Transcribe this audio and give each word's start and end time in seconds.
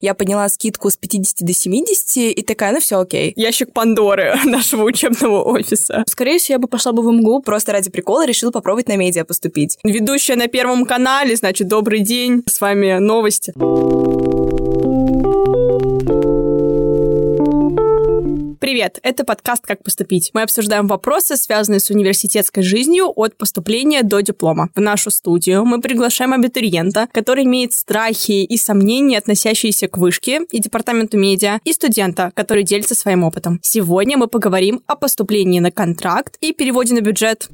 Я 0.00 0.14
подняла 0.14 0.48
скидку 0.48 0.90
с 0.90 0.96
50 0.96 1.46
до 1.46 1.52
70, 1.52 2.16
и 2.38 2.42
такая, 2.42 2.72
ну 2.72 2.80
все 2.80 3.00
окей. 3.00 3.32
Ящик 3.36 3.72
Пандоры 3.72 4.34
нашего 4.44 4.84
учебного 4.84 5.42
офиса. 5.42 6.04
Скорее 6.06 6.38
всего, 6.38 6.54
я 6.54 6.58
бы 6.58 6.68
пошла 6.68 6.92
бы 6.92 7.02
в 7.02 7.12
МГУ, 7.12 7.42
просто 7.42 7.72
ради 7.72 7.90
прикола 7.90 8.26
решила 8.26 8.50
попробовать 8.50 8.88
на 8.88 8.96
медиа 8.96 9.24
поступить. 9.24 9.78
Ведущая 9.82 10.36
на 10.36 10.46
Первом 10.46 10.84
канале, 10.84 11.36
значит, 11.36 11.68
добрый 11.68 12.00
день. 12.00 12.42
С 12.46 12.60
вами 12.60 12.98
новости. 12.98 13.52
Привет, 18.68 18.98
это 19.02 19.24
подкаст 19.24 19.64
«Как 19.66 19.82
поступить». 19.82 20.30
Мы 20.34 20.42
обсуждаем 20.42 20.88
вопросы, 20.88 21.38
связанные 21.38 21.80
с 21.80 21.88
университетской 21.88 22.62
жизнью 22.62 23.10
от 23.16 23.34
поступления 23.34 24.02
до 24.02 24.20
диплома. 24.20 24.68
В 24.74 24.80
нашу 24.82 25.10
студию 25.10 25.64
мы 25.64 25.80
приглашаем 25.80 26.34
абитуриента, 26.34 27.08
который 27.10 27.44
имеет 27.44 27.72
страхи 27.72 28.44
и 28.44 28.58
сомнения, 28.58 29.16
относящиеся 29.16 29.88
к 29.88 29.96
вышке 29.96 30.42
и 30.52 30.58
департаменту 30.58 31.16
медиа, 31.16 31.60
и 31.64 31.72
студента, 31.72 32.30
который 32.34 32.62
делится 32.62 32.94
своим 32.94 33.24
опытом. 33.24 33.58
Сегодня 33.62 34.18
мы 34.18 34.26
поговорим 34.26 34.82
о 34.86 34.96
поступлении 34.96 35.60
на 35.60 35.70
контракт 35.70 36.36
и 36.42 36.52
переводе 36.52 36.92
на 36.92 37.00
бюджет. 37.00 37.48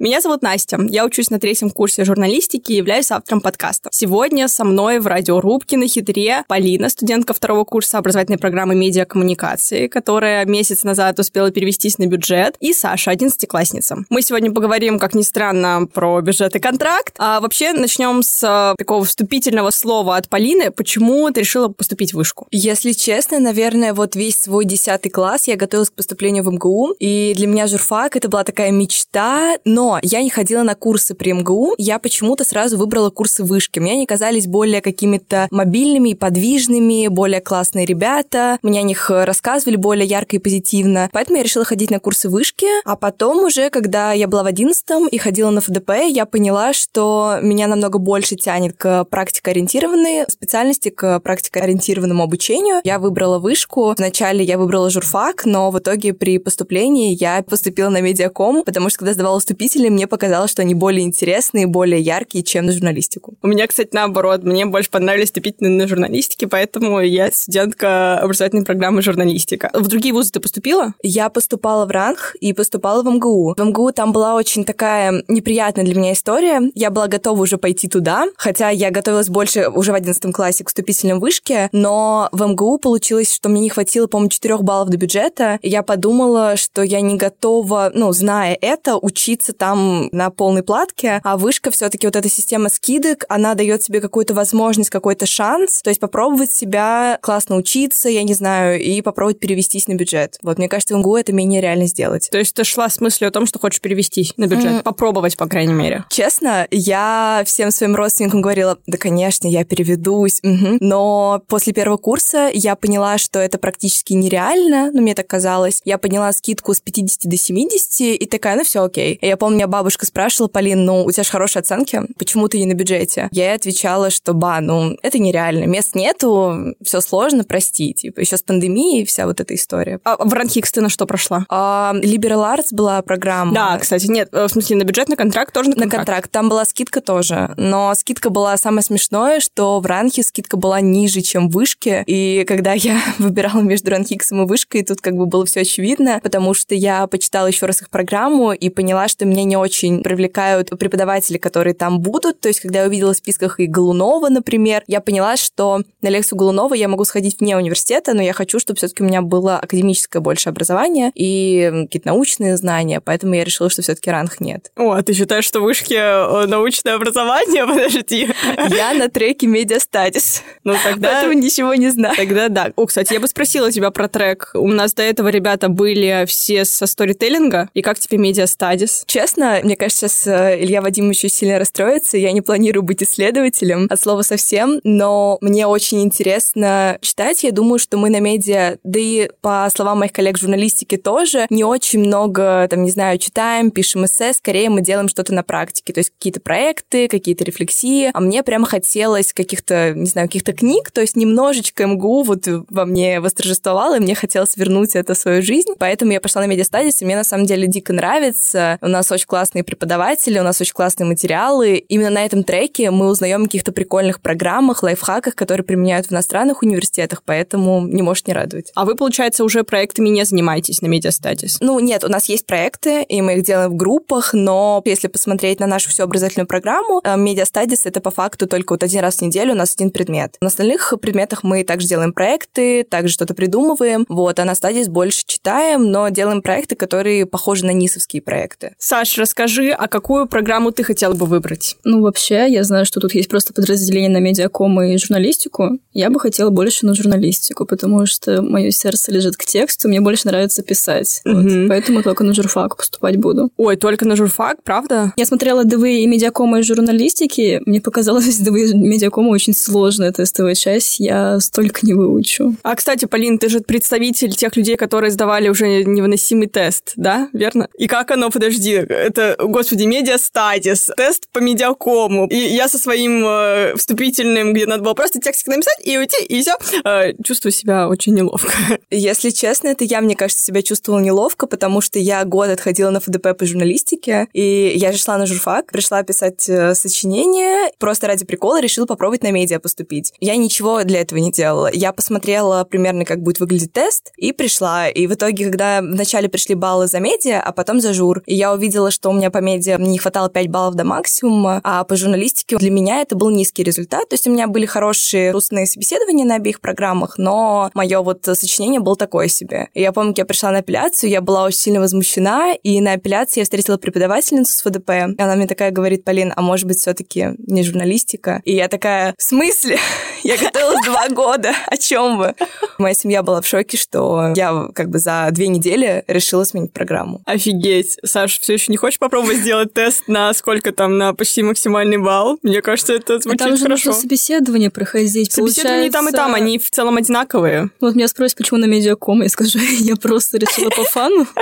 Меня 0.00 0.20
зовут 0.20 0.42
Настя. 0.42 0.78
Я 0.88 1.04
учусь 1.04 1.28
на 1.28 1.40
третьем 1.40 1.70
курсе 1.70 2.04
журналистики 2.04 2.70
и 2.70 2.76
являюсь 2.76 3.10
автором 3.10 3.40
подкаста. 3.40 3.88
Сегодня 3.92 4.46
со 4.46 4.62
мной 4.62 5.00
в 5.00 5.08
радиорубке 5.08 5.76
на 5.76 5.88
хитре 5.88 6.44
Полина, 6.46 6.88
студентка 6.88 7.34
второго 7.34 7.64
курса 7.64 7.98
образовательной 7.98 8.38
программы 8.38 8.76
медиакоммуникации, 8.76 9.88
которая 9.88 10.44
месяц 10.44 10.84
назад 10.84 11.18
успела 11.18 11.50
перевестись 11.50 11.98
на 11.98 12.06
бюджет, 12.06 12.54
и 12.60 12.72
Саша, 12.72 13.10
одиннадцатиклассница. 13.10 13.96
Мы 14.08 14.22
сегодня 14.22 14.52
поговорим, 14.52 15.00
как 15.00 15.14
ни 15.14 15.22
странно, 15.22 15.88
про 15.92 16.20
бюджет 16.20 16.54
и 16.54 16.60
контракт. 16.60 17.16
А 17.18 17.40
вообще 17.40 17.72
начнем 17.72 18.22
с 18.22 18.44
а, 18.44 18.76
такого 18.78 19.04
вступительного 19.04 19.70
слова 19.70 20.16
от 20.16 20.28
Полины. 20.28 20.70
Почему 20.70 21.28
ты 21.32 21.40
решила 21.40 21.66
поступить 21.66 22.12
в 22.12 22.18
вышку? 22.18 22.46
Если 22.52 22.92
честно, 22.92 23.40
наверное, 23.40 23.94
вот 23.94 24.14
весь 24.14 24.42
свой 24.42 24.64
десятый 24.64 25.10
класс 25.10 25.48
я 25.48 25.56
готовилась 25.56 25.90
к 25.90 25.94
поступлению 25.94 26.44
в 26.44 26.52
МГУ, 26.52 26.94
и 27.00 27.34
для 27.34 27.48
меня 27.48 27.66
журфак 27.66 28.14
это 28.14 28.28
была 28.28 28.44
такая 28.44 28.70
мечта, 28.70 29.56
но 29.64 29.87
я 30.02 30.22
не 30.22 30.30
ходила 30.30 30.62
на 30.62 30.74
курсы 30.74 31.14
при 31.14 31.32
МГУ, 31.32 31.74
я 31.78 31.98
почему-то 31.98 32.44
сразу 32.44 32.76
выбрала 32.78 33.10
курсы 33.10 33.44
вышки. 33.44 33.78
Мне 33.78 33.92
они 33.92 34.06
казались 34.06 34.46
более 34.46 34.80
какими-то 34.80 35.48
мобильными 35.50 36.10
и 36.10 36.14
подвижными, 36.14 37.08
более 37.08 37.40
классные 37.40 37.86
ребята, 37.86 38.58
мне 38.62 38.80
о 38.80 38.82
них 38.82 39.10
рассказывали 39.10 39.76
более 39.76 40.06
ярко 40.06 40.36
и 40.36 40.38
позитивно. 40.38 41.08
Поэтому 41.12 41.38
я 41.38 41.42
решила 41.42 41.64
ходить 41.64 41.90
на 41.90 42.00
курсы 42.00 42.28
вышки, 42.28 42.66
а 42.84 42.96
потом 42.96 43.44
уже, 43.44 43.70
когда 43.70 44.12
я 44.12 44.28
была 44.28 44.42
в 44.42 44.46
одиннадцатом 44.46 45.06
и 45.08 45.18
ходила 45.18 45.50
на 45.50 45.60
ФДП, 45.60 45.90
я 46.08 46.26
поняла, 46.26 46.72
что 46.72 47.38
меня 47.42 47.66
намного 47.66 47.98
больше 47.98 48.36
тянет 48.36 48.76
к 48.76 49.04
практикоориентированной 49.04 50.24
специальности, 50.28 50.90
к 50.90 51.20
практикоориентированному 51.20 52.22
обучению. 52.22 52.80
Я 52.84 52.98
выбрала 52.98 53.38
вышку. 53.38 53.94
Вначале 53.96 54.44
я 54.44 54.58
выбрала 54.58 54.90
журфак, 54.90 55.44
но 55.44 55.70
в 55.70 55.78
итоге 55.78 56.12
при 56.12 56.38
поступлении 56.38 57.16
я 57.18 57.42
поступила 57.42 57.88
на 57.88 58.00
медиаком, 58.00 58.62
потому 58.64 58.88
что 58.88 58.98
когда 58.98 59.14
сдавала 59.14 59.38
вступительный, 59.38 59.77
писатели, 59.78 59.88
мне 59.88 60.06
показалось, 60.06 60.50
что 60.50 60.62
они 60.62 60.74
более 60.74 61.06
интересные, 61.06 61.66
более 61.66 62.00
яркие, 62.00 62.44
чем 62.44 62.66
на 62.66 62.72
журналистику. 62.72 63.34
У 63.42 63.46
меня, 63.46 63.66
кстати, 63.66 63.90
наоборот. 63.92 64.42
Мне 64.42 64.66
больше 64.66 64.90
понравились 64.90 65.28
вступительные 65.28 65.72
на 65.72 65.86
журналистике, 65.86 66.46
поэтому 66.46 67.00
я 67.00 67.30
студентка 67.32 68.18
образовательной 68.18 68.64
программы 68.64 69.02
журналистика. 69.02 69.70
В 69.74 69.86
другие 69.88 70.12
вузы 70.12 70.32
ты 70.32 70.40
поступила? 70.40 70.94
Я 71.02 71.28
поступала 71.28 71.86
в 71.86 71.90
РАНХ 71.90 72.36
и 72.40 72.52
поступала 72.52 73.02
в 73.02 73.06
МГУ. 73.06 73.54
В 73.56 73.64
МГУ 73.64 73.92
там 73.92 74.12
была 74.12 74.34
очень 74.34 74.64
такая 74.64 75.22
неприятная 75.28 75.84
для 75.84 75.94
меня 75.94 76.12
история. 76.12 76.60
Я 76.74 76.90
была 76.90 77.08
готова 77.08 77.42
уже 77.42 77.58
пойти 77.58 77.88
туда, 77.88 78.26
хотя 78.36 78.70
я 78.70 78.90
готовилась 78.90 79.28
больше 79.28 79.68
уже 79.68 79.92
в 79.92 79.94
11 79.94 80.32
классе 80.34 80.64
к 80.64 80.68
вступительным 80.68 81.20
вышке, 81.20 81.68
но 81.72 82.28
в 82.32 82.46
МГУ 82.46 82.78
получилось, 82.78 83.32
что 83.32 83.48
мне 83.48 83.60
не 83.60 83.70
хватило, 83.70 84.06
по-моему, 84.06 84.30
4 84.30 84.58
баллов 84.58 84.88
до 84.88 84.96
бюджета. 84.96 85.58
Я 85.62 85.82
подумала, 85.82 86.56
что 86.56 86.82
я 86.82 87.00
не 87.00 87.16
готова, 87.16 87.90
ну, 87.94 88.12
зная 88.12 88.56
это, 88.60 88.96
учиться 88.96 89.52
там 89.52 89.67
там 89.68 90.08
на 90.12 90.30
полной 90.30 90.62
платке, 90.62 91.20
а 91.22 91.36
вышка 91.36 91.70
все-таки 91.70 92.06
вот 92.06 92.16
эта 92.16 92.28
система 92.30 92.70
скидок, 92.70 93.26
она 93.28 93.54
дает 93.54 93.82
тебе 93.82 94.00
какую-то 94.00 94.32
возможность, 94.32 94.88
какой-то 94.88 95.26
шанс, 95.26 95.82
то 95.82 95.90
есть 95.90 96.00
попробовать 96.00 96.50
себя 96.50 97.18
классно 97.20 97.56
учиться, 97.56 98.08
я 98.08 98.22
не 98.22 98.32
знаю, 98.32 98.80
и 98.80 99.02
попробовать 99.02 99.40
перевестись 99.40 99.86
на 99.86 99.94
бюджет. 99.94 100.38
Вот 100.42 100.56
мне 100.56 100.68
кажется, 100.68 100.94
в 100.94 100.98
МГУ 100.98 101.16
это 101.16 101.34
менее 101.34 101.60
реально 101.60 101.86
сделать. 101.86 102.28
То 102.30 102.38
есть 102.38 102.54
ты 102.54 102.64
шла 102.64 102.88
с 102.88 102.98
мыслью 103.00 103.28
о 103.28 103.30
том, 103.30 103.44
что 103.44 103.58
хочешь 103.58 103.82
перевестись 103.82 104.32
на 104.38 104.46
бюджет, 104.46 104.72
mm. 104.72 104.82
попробовать, 104.84 105.36
по 105.36 105.46
крайней 105.46 105.74
мере. 105.74 106.04
Честно, 106.08 106.66
я 106.70 107.42
всем 107.44 107.70
своим 107.70 107.94
родственникам 107.94 108.40
говорила, 108.40 108.78
да, 108.86 108.96
конечно, 108.96 109.46
я 109.48 109.64
переведусь, 109.64 110.40
угу. 110.42 110.78
но 110.80 111.42
после 111.46 111.74
первого 111.74 111.98
курса 111.98 112.50
я 112.52 112.74
поняла, 112.74 113.18
что 113.18 113.38
это 113.38 113.58
практически 113.58 114.14
нереально, 114.14 114.90
ну, 114.92 115.02
мне 115.02 115.14
так 115.14 115.26
казалось. 115.26 115.82
Я 115.84 115.98
подняла 115.98 116.32
скидку 116.32 116.72
с 116.72 116.80
50 116.80 117.30
до 117.30 117.36
70 117.36 118.00
и 118.00 118.26
такая, 118.26 118.56
ну, 118.56 118.64
все 118.64 118.82
окей. 118.82 119.18
Я 119.20 119.36
помню, 119.36 119.57
меня 119.58 119.66
бабушка 119.66 120.06
спрашивала, 120.06 120.46
Полин, 120.46 120.84
ну, 120.84 121.04
у 121.04 121.10
тебя 121.10 121.24
же 121.24 121.30
хорошие 121.30 121.60
оценки, 121.60 122.00
почему 122.16 122.46
ты 122.46 122.60
не 122.60 122.66
на 122.66 122.74
бюджете? 122.74 123.28
Я 123.32 123.46
ей 123.46 123.54
отвечала, 123.56 124.10
что, 124.10 124.32
ба, 124.32 124.60
ну, 124.60 124.96
это 125.02 125.18
нереально, 125.18 125.64
мест 125.64 125.96
нету, 125.96 126.76
все 126.80 127.00
сложно, 127.00 127.42
прости, 127.42 127.92
типа, 127.92 128.20
еще 128.20 128.36
с 128.36 128.42
пандемией 128.42 129.04
вся 129.04 129.26
вот 129.26 129.40
эта 129.40 129.56
история. 129.56 129.98
А 130.04 130.16
в 130.16 130.32
Ранхикс 130.32 130.70
ты 130.70 130.80
на 130.80 130.88
что 130.88 131.06
прошла? 131.06 131.44
А, 131.48 131.92
Liberal 131.96 132.56
Arts 132.56 132.68
была 132.70 133.02
программа. 133.02 133.52
Да, 133.52 133.78
кстати, 133.78 134.06
нет, 134.06 134.28
э, 134.30 134.46
в 134.46 134.48
смысле, 134.48 134.76
на 134.76 134.84
бюджет, 134.84 135.08
на 135.08 135.16
контракт 135.16 135.52
тоже 135.52 135.70
на 135.70 135.74
контракт? 135.74 135.92
На 135.92 135.98
контракт, 135.98 136.30
там 136.30 136.48
была 136.48 136.64
скидка 136.64 137.00
тоже, 137.00 137.52
но 137.56 137.92
скидка 137.96 138.30
была 138.30 138.56
самое 138.58 138.82
смешное, 138.82 139.40
что 139.40 139.80
в 139.80 139.86
Ранхе 139.86 140.22
скидка 140.22 140.56
была 140.56 140.80
ниже, 140.80 141.20
чем 141.20 141.48
в 141.48 141.52
Вышке, 141.52 142.04
и 142.06 142.44
когда 142.46 142.74
я 142.74 143.00
выбирала 143.18 143.60
между 143.60 143.90
Ранхиксом 143.90 144.42
и 144.42 144.46
Вышкой, 144.46 144.84
тут 144.84 145.00
как 145.00 145.16
бы 145.16 145.26
было 145.26 145.44
все 145.46 145.62
очевидно, 145.62 146.20
потому 146.22 146.54
что 146.54 146.76
я 146.76 147.08
почитала 147.08 147.48
еще 147.48 147.66
раз 147.66 147.82
их 147.82 147.90
программу 147.90 148.52
и 148.52 148.68
поняла, 148.68 149.08
что 149.08 149.24
меня 149.24 149.47
не 149.48 149.56
очень 149.56 150.02
привлекают 150.02 150.70
преподаватели, 150.78 151.38
которые 151.38 151.74
там 151.74 152.00
будут. 152.00 152.40
То 152.40 152.48
есть, 152.48 152.60
когда 152.60 152.82
я 152.82 152.86
увидела 152.88 153.12
в 153.12 153.16
списках 153.16 153.60
и 153.60 153.66
Голунова, 153.66 154.28
например, 154.28 154.84
я 154.86 155.00
поняла, 155.00 155.36
что 155.36 155.82
на 156.02 156.08
лекцию 156.08 156.38
Голунова 156.38 156.74
я 156.74 156.88
могу 156.88 157.04
сходить 157.04 157.40
вне 157.40 157.56
университета, 157.56 158.14
но 158.14 158.22
я 158.22 158.32
хочу, 158.32 158.58
чтобы 158.58 158.78
все-таки 158.78 159.02
у 159.02 159.06
меня 159.06 159.22
было 159.22 159.58
академическое 159.58 160.20
больше 160.20 160.48
образование 160.48 161.10
и 161.14 161.70
какие-то 161.84 162.08
научные 162.08 162.56
знания, 162.56 163.00
поэтому 163.00 163.34
я 163.34 163.44
решила, 163.44 163.70
что 163.70 163.82
все-таки 163.82 164.10
ранг 164.10 164.40
нет. 164.40 164.70
О, 164.76 164.92
а 164.92 165.02
ты 165.02 165.14
считаешь, 165.14 165.44
что 165.44 165.60
в 165.60 165.64
вышке 165.64 165.96
э, 165.96 166.46
научное 166.46 166.94
образование? 166.94 167.66
Подожди. 167.66 168.28
Я 168.70 168.94
на 168.94 169.08
треке 169.08 169.46
медиастатис. 169.46 170.42
Ну, 170.64 170.74
тогда... 170.82 171.12
Поэтому 171.12 171.32
ничего 171.32 171.74
не 171.74 171.90
знаю. 171.90 172.16
Тогда 172.16 172.48
да. 172.48 172.72
О, 172.76 172.86
кстати, 172.86 173.12
я 173.14 173.20
бы 173.20 173.28
спросила 173.28 173.72
тебя 173.72 173.90
про 173.90 174.08
трек. 174.08 174.50
У 174.54 174.68
нас 174.68 174.94
до 174.94 175.02
этого 175.02 175.28
ребята 175.28 175.68
были 175.68 176.24
все 176.26 176.64
со 176.64 176.86
сторителлинга. 176.86 177.68
И 177.74 177.82
как 177.82 177.98
тебе 177.98 178.18
медиастадис? 178.18 179.04
Честно, 179.06 179.37
честно, 179.38 179.60
мне 179.62 179.76
кажется, 179.76 180.08
сейчас 180.08 180.26
э, 180.26 180.62
Илья 180.62 180.82
Вадимович 180.82 181.24
очень 181.24 181.34
сильно 181.34 181.58
расстроится. 181.58 182.16
Я 182.16 182.32
не 182.32 182.40
планирую 182.40 182.82
быть 182.82 183.02
исследователем 183.02 183.86
от 183.90 184.00
слова 184.00 184.22
совсем, 184.22 184.80
но 184.84 185.38
мне 185.40 185.66
очень 185.66 186.02
интересно 186.02 186.98
читать. 187.00 187.44
Я 187.44 187.52
думаю, 187.52 187.78
что 187.78 187.96
мы 187.96 188.10
на 188.10 188.20
медиа, 188.20 188.78
да 188.82 188.98
и 188.98 189.30
по 189.40 189.68
словам 189.74 190.00
моих 190.00 190.12
коллег 190.12 190.38
журналистики 190.38 190.96
тоже, 190.96 191.46
не 191.50 191.64
очень 191.64 192.00
много, 192.00 192.66
там, 192.68 192.82
не 192.82 192.90
знаю, 192.90 193.18
читаем, 193.18 193.70
пишем 193.70 194.04
эссе, 194.06 194.32
скорее 194.32 194.70
мы 194.70 194.80
делаем 194.80 195.08
что-то 195.08 195.32
на 195.32 195.42
практике, 195.42 195.92
то 195.92 196.00
есть 196.00 196.10
какие-то 196.10 196.40
проекты, 196.40 197.08
какие-то 197.08 197.44
рефлексии. 197.44 198.10
А 198.12 198.20
мне 198.20 198.42
прямо 198.42 198.66
хотелось 198.66 199.32
каких-то, 199.32 199.92
не 199.94 200.06
знаю, 200.06 200.28
каких-то 200.28 200.52
книг, 200.52 200.90
то 200.90 201.00
есть 201.00 201.16
немножечко 201.16 201.86
МГУ 201.86 202.22
вот 202.22 202.46
во 202.46 202.84
мне 202.84 203.20
восторжествовало, 203.20 203.98
и 203.98 204.00
мне 204.00 204.14
хотелось 204.14 204.56
вернуть 204.56 204.96
это 204.96 205.14
в 205.14 205.18
свою 205.18 205.42
жизнь. 205.42 205.70
Поэтому 205.78 206.12
я 206.12 206.20
пошла 206.20 206.42
на 206.42 206.46
Media 206.46 206.67
Studies, 206.67 207.00
и 207.00 207.04
мне 207.04 207.16
на 207.16 207.24
самом 207.24 207.46
деле 207.46 207.66
дико 207.66 207.92
нравится. 207.92 208.78
У 208.80 208.88
нас 208.88 209.10
очень 209.12 209.27
классные 209.28 209.62
преподаватели, 209.62 210.38
у 210.38 210.42
нас 210.42 210.60
очень 210.60 210.72
классные 210.72 211.06
материалы. 211.06 211.76
Именно 211.76 212.10
на 212.10 212.24
этом 212.24 212.42
треке 212.42 212.90
мы 212.90 213.06
узнаем 213.08 213.42
о 213.42 213.44
каких-то 213.44 213.70
прикольных 213.70 214.20
программах, 214.20 214.82
лайфхаках, 214.82 215.36
которые 215.36 215.64
применяют 215.64 216.06
в 216.06 216.12
иностранных 216.12 216.62
университетах, 216.62 217.22
поэтому 217.24 217.86
не 217.86 218.02
может 218.02 218.26
не 218.26 218.34
радовать. 218.34 218.72
А 218.74 218.84
вы, 218.84 218.96
получается, 218.96 219.44
уже 219.44 219.62
проектами 219.62 220.08
не 220.08 220.24
занимаетесь 220.24 220.82
на 220.82 220.86
Media 220.86 221.14
Studies? 221.14 221.58
Ну, 221.60 221.78
нет, 221.78 222.02
у 222.02 222.08
нас 222.08 222.28
есть 222.28 222.46
проекты, 222.46 223.02
и 223.02 223.22
мы 223.22 223.36
их 223.36 223.44
делаем 223.44 223.70
в 223.70 223.76
группах, 223.76 224.32
но 224.32 224.82
если 224.84 225.08
посмотреть 225.08 225.60
на 225.60 225.66
нашу 225.66 225.90
всю 225.90 226.02
образовательную 226.02 226.48
программу, 226.48 227.02
Media 227.16 227.43
Studies— 227.43 227.80
это 227.84 228.00
по 228.00 228.10
факту 228.10 228.46
только 228.46 228.72
вот 228.72 228.82
один 228.82 229.00
раз 229.00 229.16
в 229.16 229.22
неделю 229.22 229.52
у 229.52 229.56
нас 229.56 229.74
один 229.74 229.90
предмет. 229.90 230.36
На 230.40 230.48
остальных 230.48 230.94
предметах 231.00 231.44
мы 231.44 231.64
также 231.64 231.86
делаем 231.86 232.12
проекты, 232.12 232.82
также 232.84 233.12
что-то 233.12 233.34
придумываем, 233.34 234.06
вот, 234.08 234.38
а 234.40 234.44
на 234.44 234.54
Studies 234.54 234.88
больше 234.88 235.22
читаем, 235.26 235.90
но 235.90 236.08
делаем 236.08 236.40
проекты, 236.40 236.74
которые 236.74 237.26
похожи 237.26 237.66
на 237.66 237.72
НИСовские 237.72 238.22
проекты. 238.22 238.74
Саш, 238.78 239.07
Саш, 239.08 239.18
расскажи, 239.18 239.70
а 239.70 239.88
какую 239.88 240.26
программу 240.26 240.70
ты 240.70 240.82
хотела 240.82 241.14
бы 241.14 241.24
выбрать? 241.24 241.76
Ну, 241.84 242.02
вообще, 242.02 242.46
я 242.48 242.62
знаю, 242.64 242.84
что 242.84 243.00
тут 243.00 243.14
есть 243.14 243.28
просто 243.28 243.54
подразделение 243.54 244.10
на 244.10 244.18
медиаком 244.18 244.80
и 244.82 244.98
журналистику. 244.98 245.78
Я 245.94 246.10
бы 246.10 246.20
хотела 246.20 246.50
больше 246.50 246.84
на 246.84 246.94
журналистику, 246.94 247.64
потому 247.64 248.04
что 248.06 248.42
мое 248.42 248.70
сердце 248.70 249.10
лежит 249.12 249.36
к 249.36 249.44
тексту, 249.44 249.88
мне 249.88 250.00
больше 250.00 250.26
нравится 250.26 250.62
писать. 250.62 251.22
Вот. 251.24 251.68
Поэтому 251.68 252.02
только 252.02 252.22
на 252.22 252.34
журфак 252.34 252.76
поступать 252.76 253.16
буду. 253.16 253.50
Ой, 253.56 253.76
только 253.76 254.06
на 254.06 254.14
журфак, 254.14 254.62
правда? 254.62 255.12
Я 255.16 255.24
смотрела 255.24 255.64
ДВ 255.64 255.84
и 255.84 256.06
медиакома 256.06 256.60
и 256.60 256.62
журналистики. 256.62 257.62
Мне 257.64 257.80
показалось, 257.80 258.36
ДВ 258.38 258.56
и 258.56 258.74
медиакома 258.74 259.28
очень 259.28 259.54
сложная 259.54 260.12
тестовая 260.12 260.54
часть. 260.54 261.00
Я 261.00 261.40
столько 261.40 261.80
не 261.86 261.94
выучу. 261.94 262.56
А, 262.62 262.76
кстати, 262.76 263.06
Полин, 263.06 263.38
ты 263.38 263.48
же 263.48 263.60
представитель 263.60 264.34
тех 264.34 264.54
людей, 264.56 264.76
которые 264.76 265.10
сдавали 265.10 265.48
уже 265.48 265.84
невыносимый 265.84 266.48
тест, 266.48 266.92
да? 266.96 267.28
Верно? 267.32 267.68
И 267.78 267.86
как 267.86 268.10
оно, 268.10 268.30
подожди, 268.30 268.84
это, 268.98 269.36
господи, 269.38 269.84
медиастатис, 269.84 270.90
тест 270.96 271.28
по 271.32 271.38
медиакому. 271.38 272.26
И 272.28 272.36
я 272.36 272.68
со 272.68 272.78
своим 272.78 273.24
э, 273.24 273.74
вступительным, 273.76 274.52
где 274.52 274.66
надо 274.66 274.82
было 274.82 274.94
просто 274.94 275.20
текстик 275.20 275.48
написать 275.48 275.78
и 275.84 275.96
уйти, 275.96 276.24
и 276.24 276.40
все. 276.40 276.56
Э, 276.84 277.12
чувствую 277.22 277.52
себя 277.52 277.88
очень 277.88 278.14
неловко. 278.14 278.52
Если 278.90 279.30
честно, 279.30 279.68
это 279.68 279.84
я, 279.84 280.00
мне 280.00 280.16
кажется, 280.16 280.44
себя 280.44 280.62
чувствовала 280.62 281.00
неловко, 281.00 281.46
потому 281.46 281.80
что 281.80 281.98
я 281.98 282.24
год 282.24 282.48
отходила 282.48 282.90
на 282.90 283.00
ФДП 283.00 283.36
по 283.38 283.46
журналистике, 283.46 284.28
и 284.32 284.72
я 284.74 284.92
же 284.92 284.98
шла 284.98 285.18
на 285.18 285.26
журфак, 285.26 285.72
пришла 285.72 286.02
писать 286.02 286.48
э, 286.48 286.74
сочинение, 286.74 287.70
просто 287.78 288.06
ради 288.06 288.24
прикола 288.24 288.60
решила 288.60 288.86
попробовать 288.86 289.22
на 289.22 289.30
медиа 289.30 289.60
поступить. 289.60 290.12
Я 290.20 290.36
ничего 290.36 290.82
для 290.84 291.00
этого 291.00 291.18
не 291.18 291.30
делала. 291.30 291.70
Я 291.72 291.92
посмотрела 291.92 292.64
примерно, 292.64 293.04
как 293.04 293.22
будет 293.22 293.40
выглядеть 293.40 293.72
тест, 293.72 294.12
и 294.16 294.32
пришла. 294.32 294.88
И 294.88 295.06
в 295.06 295.14
итоге, 295.14 295.44
когда 295.46 295.80
вначале 295.80 296.28
пришли 296.28 296.54
баллы 296.54 296.86
за 296.86 297.00
медиа, 297.00 297.40
а 297.40 297.52
потом 297.52 297.80
за 297.80 297.92
жур, 297.92 298.22
и 298.26 298.34
я 298.34 298.52
увидела, 298.52 298.87
что 298.90 299.10
у 299.10 299.12
меня 299.12 299.30
по 299.30 299.38
медиа 299.38 299.76
не 299.78 299.98
хватало 299.98 300.28
5 300.28 300.48
баллов 300.48 300.74
до 300.74 300.84
максимума, 300.84 301.60
а 301.64 301.84
по 301.84 301.96
журналистике 301.96 302.56
для 302.56 302.70
меня 302.70 303.00
это 303.00 303.16
был 303.16 303.30
низкий 303.30 303.62
результат. 303.62 304.08
То 304.08 304.14
есть 304.14 304.26
у 304.26 304.30
меня 304.30 304.46
были 304.46 304.66
хорошие 304.66 305.34
устные 305.34 305.66
собеседования 305.66 306.24
на 306.24 306.36
обеих 306.36 306.60
программах, 306.60 307.18
но 307.18 307.70
мое 307.74 308.00
вот 308.02 308.24
сочинение 308.24 308.80
было 308.80 308.96
такое 308.96 309.28
себе. 309.28 309.68
И 309.74 309.80
я 309.80 309.92
помню, 309.92 310.14
я 310.16 310.24
пришла 310.24 310.50
на 310.50 310.58
апелляцию, 310.58 311.10
я 311.10 311.20
была 311.20 311.44
очень 311.44 311.58
сильно 311.58 311.80
возмущена, 311.80 312.54
и 312.54 312.80
на 312.80 312.92
апелляции 312.92 313.40
я 313.40 313.44
встретила 313.44 313.76
преподавательницу 313.76 314.52
с 314.52 314.62
ФДП. 314.62 314.90
И 314.90 315.22
она 315.22 315.36
мне 315.36 315.46
такая 315.46 315.70
говорит, 315.70 316.04
Полин, 316.04 316.32
а 316.34 316.42
может 316.42 316.66
быть, 316.66 316.78
все-таки 316.78 317.30
не 317.46 317.62
журналистика? 317.62 318.42
И 318.44 318.54
я 318.54 318.68
такая, 318.68 319.14
в 319.18 319.22
смысле? 319.22 319.78
Я 320.24 320.36
готовилась 320.36 320.84
два 320.84 321.08
года. 321.08 321.52
О 321.66 321.76
чем 321.76 322.18
вы? 322.18 322.34
Моя 322.78 322.94
семья 322.94 323.22
была 323.22 323.40
в 323.40 323.46
шоке, 323.46 323.76
что 323.76 324.32
я 324.34 324.68
как 324.74 324.90
бы 324.90 324.98
за 324.98 325.28
две 325.30 325.46
недели 325.46 326.04
решила 326.08 326.42
сменить 326.44 326.72
программу. 326.72 327.22
Офигеть. 327.24 327.98
Саш, 328.04 328.40
все 328.40 328.54
еще 328.54 328.72
не 328.72 328.76
хочешь 328.78 328.98
попробовать 328.98 329.38
сделать 329.38 329.72
тест 329.72 330.04
на 330.06 330.32
сколько 330.32 330.72
там, 330.72 330.98
на 330.98 331.14
почти 331.14 331.42
максимальный 331.42 331.98
балл? 331.98 332.38
Мне 332.42 332.62
кажется, 332.62 332.94
это 332.94 333.18
звучит 333.18 333.40
а 333.40 333.44
там 333.44 333.56
же 333.56 333.62
хорошо. 333.64 333.88
нужно 333.88 334.02
собеседование 334.02 334.70
проходить. 334.70 335.32
Собеседование 335.32 335.88
и 335.88 335.90
там, 335.90 336.08
и 336.08 336.12
там, 336.12 336.34
они 336.34 336.58
в 336.58 336.70
целом 336.70 336.96
одинаковые. 336.96 337.70
Вот 337.80 337.94
меня 337.94 338.08
спросят, 338.08 338.36
почему 338.36 338.58
на 338.58 338.66
медиаком, 338.66 339.22
я 339.22 339.28
скажу, 339.28 339.58
я 339.80 339.96
просто 339.96 340.38
решила 340.38 340.70
по 340.70 340.84
фану. 340.84 341.26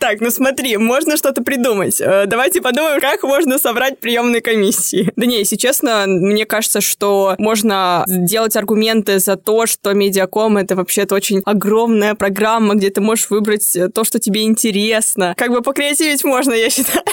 Так, 0.00 0.22
ну 0.22 0.30
смотри, 0.30 0.78
можно 0.78 1.18
что-то 1.18 1.42
придумать. 1.42 2.00
Э, 2.00 2.24
Давайте 2.26 2.62
подумаем, 2.62 3.02
как 3.02 3.22
можно 3.22 3.58
собрать 3.58 3.98
приемные 3.98 4.40
комиссии. 4.40 5.12
Да 5.14 5.26
не, 5.26 5.40
если 5.40 5.56
честно, 5.56 6.04
мне 6.06 6.46
кажется, 6.46 6.80
что 6.80 7.34
можно 7.36 8.04
делать 8.08 8.56
аргументы 8.56 9.18
за 9.18 9.36
то, 9.36 9.66
что 9.66 9.92
медиаком— 9.92 10.56
это 10.56 10.74
вообще-то 10.74 11.14
очень 11.14 11.42
огромная 11.44 12.14
программа, 12.14 12.76
где 12.76 12.88
ты 12.88 13.02
можешь 13.02 13.28
выбрать 13.28 13.76
э, 13.76 13.90
то, 13.90 14.04
что 14.04 14.18
тебе 14.18 14.44
интересно. 14.44 15.34
Как 15.36 15.50
бы 15.50 15.60
покреативить 15.60 16.24
можно, 16.24 16.54
я 16.60 16.70
считаю. 16.70 17.04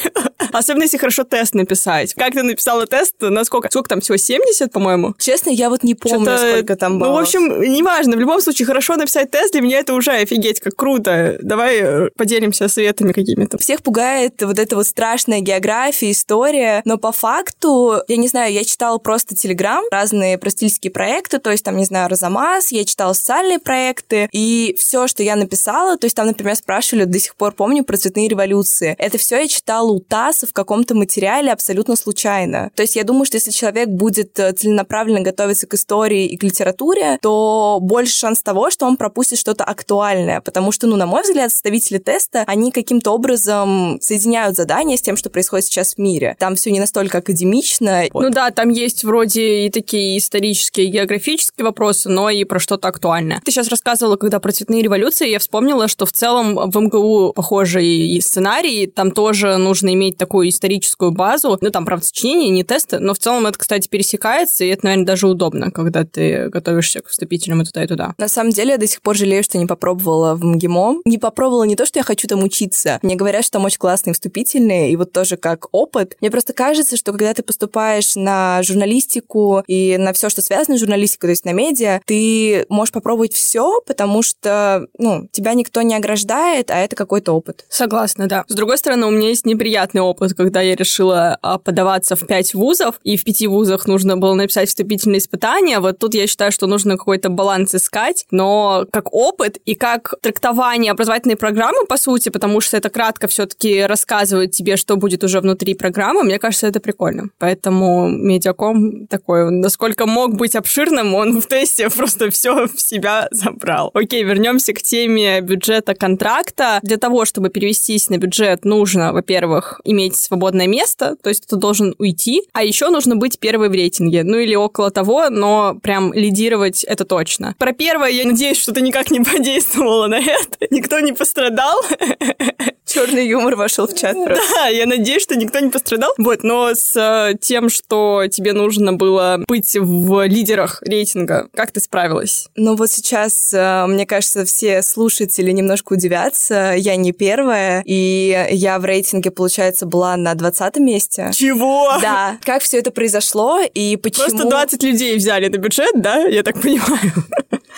Особенно, 0.51 0.83
если 0.83 0.97
хорошо 0.97 1.23
тест 1.23 1.53
написать. 1.53 2.13
Как 2.13 2.33
ты 2.33 2.43
написала 2.43 2.85
тест? 2.85 3.15
На 3.19 3.43
сколько? 3.43 3.69
Сколько 3.69 3.89
там 3.89 4.01
всего? 4.01 4.17
70, 4.17 4.71
по-моему? 4.71 5.15
Честно, 5.19 5.49
я 5.49 5.69
вот 5.69 5.83
не 5.83 5.95
помню, 5.95 6.37
сколько 6.37 6.75
там 6.75 6.99
баллов. 6.99 7.13
Ну, 7.13 7.19
в 7.19 7.21
общем, 7.21 7.61
неважно. 7.61 8.15
В 8.15 8.19
любом 8.19 8.41
случае, 8.41 8.65
хорошо 8.65 8.95
написать 8.95 9.31
тест, 9.31 9.53
для 9.53 9.61
меня 9.61 9.79
это 9.79 9.93
уже 9.93 10.11
офигеть, 10.11 10.59
как 10.59 10.75
круто. 10.75 11.37
Давай 11.41 11.79
э, 11.81 12.09
поделимся 12.15 12.67
советами 12.67 13.11
какими-то. 13.11 13.57
Всех 13.57 13.81
пугает 13.81 14.41
вот 14.41 14.59
эта 14.59 14.75
вот 14.75 14.87
страшная 14.87 15.41
география, 15.41 16.11
история, 16.11 16.81
но 16.85 16.97
по 16.97 17.11
факту, 17.11 18.01
я 18.07 18.17
не 18.17 18.27
знаю, 18.27 18.53
я 18.53 18.63
читала 18.63 18.97
просто 18.97 19.35
Телеграм, 19.35 19.83
разные 19.91 20.37
простительские 20.37 20.91
проекты, 20.91 21.39
то 21.39 21.51
есть 21.51 21.63
там, 21.63 21.77
не 21.77 21.85
знаю, 21.85 22.09
Розамас, 22.09 22.71
я 22.71 22.85
читала 22.85 23.13
социальные 23.13 23.59
проекты, 23.59 24.29
и 24.31 24.75
все, 24.77 25.07
что 25.07 25.23
я 25.23 25.35
написала, 25.35 25.97
то 25.97 26.05
есть 26.05 26.15
там, 26.15 26.27
например, 26.27 26.55
спрашивали, 26.55 27.05
до 27.05 27.19
сих 27.19 27.35
пор 27.35 27.53
помню, 27.53 27.83
про 27.83 27.97
цветные 27.97 28.27
революции. 28.27 28.95
Это 28.97 29.17
все 29.17 29.41
я 29.41 29.47
читала 29.47 29.89
у 29.91 29.99
ТАССа 30.37 30.47
в 30.47 30.53
каком-то 30.53 30.95
материале 30.95 31.51
абсолютно 31.51 31.95
случайно. 31.95 32.71
То 32.75 32.83
есть 32.83 32.95
я 32.95 33.03
думаю, 33.03 33.25
что 33.25 33.37
если 33.37 33.51
человек 33.51 33.89
будет 33.89 34.37
э, 34.39 34.53
целенаправленно 34.53 35.21
готовиться 35.21 35.67
к 35.67 35.73
истории 35.73 36.25
и 36.25 36.37
к 36.37 36.43
литературе, 36.43 37.17
то 37.21 37.79
больше 37.81 38.17
шанс 38.17 38.41
того, 38.41 38.69
что 38.69 38.85
он 38.85 38.97
пропустит 38.97 39.39
что-то 39.39 39.63
актуальное, 39.63 40.41
потому 40.41 40.71
что, 40.71 40.87
ну, 40.87 40.95
на 40.95 41.05
мой 41.05 41.23
взгляд, 41.23 41.51
составители 41.51 41.97
теста, 41.97 42.43
они 42.47 42.71
каким-то 42.71 43.11
образом 43.11 43.97
соединяют 44.01 44.55
задания 44.55 44.97
с 44.97 45.01
тем, 45.01 45.17
что 45.17 45.29
происходит 45.29 45.65
сейчас 45.65 45.95
в 45.95 45.97
мире. 45.97 46.35
Там 46.39 46.55
все 46.55 46.71
не 46.71 46.79
настолько 46.79 47.19
академично. 47.19 48.05
Вот. 48.13 48.23
Ну 48.23 48.29
да, 48.29 48.51
там 48.51 48.69
есть 48.69 49.03
вроде 49.03 49.65
и 49.65 49.69
такие 49.69 50.17
исторические, 50.17 50.87
географические 50.87 51.65
вопросы, 51.65 52.09
но 52.09 52.29
и 52.29 52.43
про 52.43 52.59
что-то 52.59 52.87
актуальное. 52.87 53.41
Ты 53.43 53.51
сейчас 53.51 53.69
рассказывала, 53.69 54.17
когда 54.17 54.39
про 54.39 54.51
цветные 54.51 54.81
революции, 54.81 55.29
я 55.29 55.39
вспомнила, 55.39 55.87
что 55.87 56.05
в 56.05 56.11
целом 56.11 56.69
в 56.69 56.79
МГУ 56.79 57.33
похожий 57.33 57.87
и 57.87 58.21
сценарий, 58.21 58.87
там 58.87 59.11
тоже 59.11 59.57
нужно 59.57 59.93
иметь 59.93 60.17
такую 60.27 60.49
историческую 60.49 61.11
базу. 61.11 61.57
Ну, 61.61 61.69
там, 61.69 61.85
правда, 61.85 62.05
сочинения, 62.05 62.49
не 62.49 62.63
тесты, 62.63 62.99
но 62.99 63.13
в 63.13 63.19
целом 63.19 63.45
это, 63.45 63.57
кстати, 63.57 63.87
пересекается, 63.87 64.65
и 64.65 64.67
это, 64.67 64.85
наверное, 64.85 65.05
даже 65.05 65.27
удобно, 65.27 65.71
когда 65.71 66.03
ты 66.03 66.49
готовишься 66.49 66.99
к 66.99 67.07
вступительным 67.07 67.61
и 67.61 67.65
туда, 67.65 67.83
и 67.83 67.87
туда. 67.87 68.13
На 68.17 68.27
самом 68.27 68.51
деле, 68.51 68.71
я 68.71 68.77
до 68.77 68.87
сих 68.87 69.01
пор 69.01 69.15
жалею, 69.15 69.43
что 69.43 69.57
не 69.57 69.65
попробовала 69.65 70.35
в 70.35 70.43
МГИМО. 70.43 71.01
Не 71.05 71.17
попробовала 71.17 71.63
не 71.63 71.77
то, 71.77 71.85
что 71.85 71.99
я 71.99 72.03
хочу 72.03 72.27
там 72.27 72.43
учиться. 72.43 72.99
Мне 73.01 73.15
говорят, 73.15 73.43
что 73.43 73.53
там 73.53 73.65
очень 73.65 73.77
классные 73.77 74.13
вступительные, 74.13 74.91
и 74.91 74.95
вот 74.97 75.13
тоже 75.13 75.37
как 75.37 75.67
опыт. 75.71 76.17
Мне 76.19 76.29
просто 76.29 76.51
кажется, 76.51 76.97
что 76.97 77.13
когда 77.13 77.33
ты 77.33 77.41
поступаешь 77.41 78.15
на 78.15 78.61
журналистику 78.63 79.63
и 79.65 79.95
на 79.97 80.11
все, 80.11 80.29
что 80.29 80.41
связано 80.41 80.77
с 80.77 80.81
журналистикой, 80.81 81.29
то 81.29 81.31
есть 81.31 81.45
на 81.45 81.53
медиа, 81.53 82.01
ты 82.05 82.65
можешь 82.67 82.91
попробовать 82.91 83.33
все, 83.33 83.81
потому 83.85 84.21
что, 84.23 84.87
ну, 84.97 85.29
тебя 85.31 85.53
никто 85.53 85.81
не 85.83 85.95
ограждает, 85.95 86.69
а 86.69 86.79
это 86.79 86.97
какой-то 86.97 87.31
опыт. 87.31 87.65
Согласна, 87.69 88.27
да. 88.27 88.43
С 88.47 88.55
другой 88.55 88.77
стороны, 88.77 89.05
у 89.07 89.11
меня 89.11 89.29
есть 89.29 89.45
неприятный 89.45 90.01
опыт, 90.01 90.16
когда 90.35 90.61
я 90.61 90.75
решила 90.75 91.37
а, 91.41 91.57
подаваться 91.57 92.15
в 92.15 92.25
пять 92.25 92.53
вузов, 92.53 92.99
и 93.03 93.17
в 93.17 93.23
пяти 93.23 93.47
вузах 93.47 93.87
нужно 93.87 94.17
было 94.17 94.33
написать 94.33 94.69
вступительные 94.69 95.19
испытания. 95.19 95.79
Вот 95.79 95.99
тут 95.99 96.13
я 96.13 96.27
считаю, 96.27 96.51
что 96.51 96.67
нужно 96.67 96.97
какой-то 96.97 97.29
баланс 97.29 97.75
искать, 97.75 98.25
но 98.31 98.85
как 98.91 99.13
опыт 99.13 99.57
и 99.65 99.75
как 99.75 100.15
трактование 100.21 100.91
образовательной 100.91 101.35
программы, 101.35 101.85
по 101.85 101.97
сути, 101.97 102.29
потому 102.29 102.61
что 102.61 102.77
это 102.77 102.89
кратко 102.89 103.27
все-таки 103.27 103.83
рассказывает 103.83 104.51
тебе, 104.51 104.77
что 104.77 104.95
будет 104.95 105.23
уже 105.23 105.41
внутри 105.41 105.73
программы, 105.73 106.23
мне 106.23 106.39
кажется, 106.39 106.67
это 106.67 106.79
прикольно. 106.79 107.29
Поэтому 107.39 108.09
медиаком 108.09 109.07
такой, 109.07 109.51
насколько 109.51 110.05
мог 110.05 110.35
быть 110.35 110.55
обширным, 110.55 111.15
он 111.15 111.41
в 111.41 111.47
тесте 111.47 111.89
просто 111.95 112.29
все 112.29 112.67
в 112.67 112.79
себя 112.79 113.27
забрал. 113.31 113.91
Окей, 113.93 114.23
вернемся 114.23 114.73
к 114.73 114.81
теме 114.81 115.41
бюджета 115.41 115.93
контракта. 115.95 116.79
Для 116.83 116.97
того, 116.97 117.25
чтобы 117.25 117.49
перевестись 117.49 118.09
на 118.09 118.17
бюджет, 118.17 118.65
нужно, 118.65 119.13
во-первых, 119.13 119.81
иметь 119.83 120.06
свободное 120.15 120.67
место, 120.67 121.15
то 121.21 121.29
есть 121.29 121.47
ты 121.47 121.55
должен 121.55 121.95
уйти, 121.97 122.43
а 122.53 122.63
еще 122.63 122.89
нужно 122.89 123.15
быть 123.15 123.39
первой 123.39 123.69
в 123.69 123.73
рейтинге, 123.73 124.23
ну 124.23 124.37
или 124.37 124.55
около 124.55 124.91
того, 124.91 125.29
но 125.29 125.75
прям 125.81 126.13
лидировать 126.13 126.83
это 126.83 127.05
точно. 127.05 127.55
Про 127.57 127.73
первое, 127.73 128.09
я 128.09 128.25
надеюсь, 128.25 128.57
что 128.57 128.71
ты 128.71 128.81
никак 128.81 129.11
не 129.11 129.19
подействовала 129.23 130.07
на 130.07 130.19
это, 130.19 130.67
никто 130.69 130.99
не 130.99 131.13
пострадал. 131.13 131.81
Черный 132.85 133.27
юмор 133.27 133.55
вошел 133.57 133.85
в 133.85 133.93
чат 133.93 134.13
просто. 134.13 134.43
Да, 134.55 134.67
я 134.67 134.85
надеюсь, 134.85 135.21
что 135.21 135.35
никто 135.35 135.59
не 135.59 135.69
пострадал. 135.69 136.13
Вот, 136.17 136.43
но 136.43 136.73
с 136.73 136.95
э, 136.95 137.33
тем, 137.39 137.69
что 137.69 138.23
тебе 138.31 138.53
нужно 138.53 138.93
было 138.93 139.43
быть 139.45 139.75
в 139.77 140.25
лидерах 140.25 140.81
рейтинга, 140.83 141.49
как 141.53 141.71
ты 141.71 141.81
справилась? 141.81 142.47
Ну 142.55 142.75
вот 142.77 142.89
сейчас, 142.89 143.53
э, 143.53 143.85
мне 143.87 144.05
кажется, 144.05 144.45
все 144.45 144.81
слушатели 144.83 145.51
немножко 145.51 145.93
удивятся. 145.93 146.75
Я 146.77 146.95
не 146.95 147.11
первая, 147.11 147.83
и 147.85 148.47
я 148.51 148.79
в 148.79 148.85
рейтинге, 148.85 149.31
получается, 149.31 149.85
была 149.85 149.96
на 150.15 150.35
20 150.35 150.77
месте. 150.77 151.31
Чего? 151.33 151.97
Да. 152.01 152.37
Как 152.43 152.61
все 152.61 152.79
это 152.79 152.91
произошло 152.91 153.59
и 153.61 153.97
почему... 153.97 154.27
Просто 154.27 154.49
20 154.49 154.83
людей 154.83 155.17
взяли 155.17 155.47
на 155.47 155.57
бюджет, 155.57 155.91
да? 155.95 156.17
Я 156.25 156.43
так 156.43 156.61
понимаю. 156.61 157.13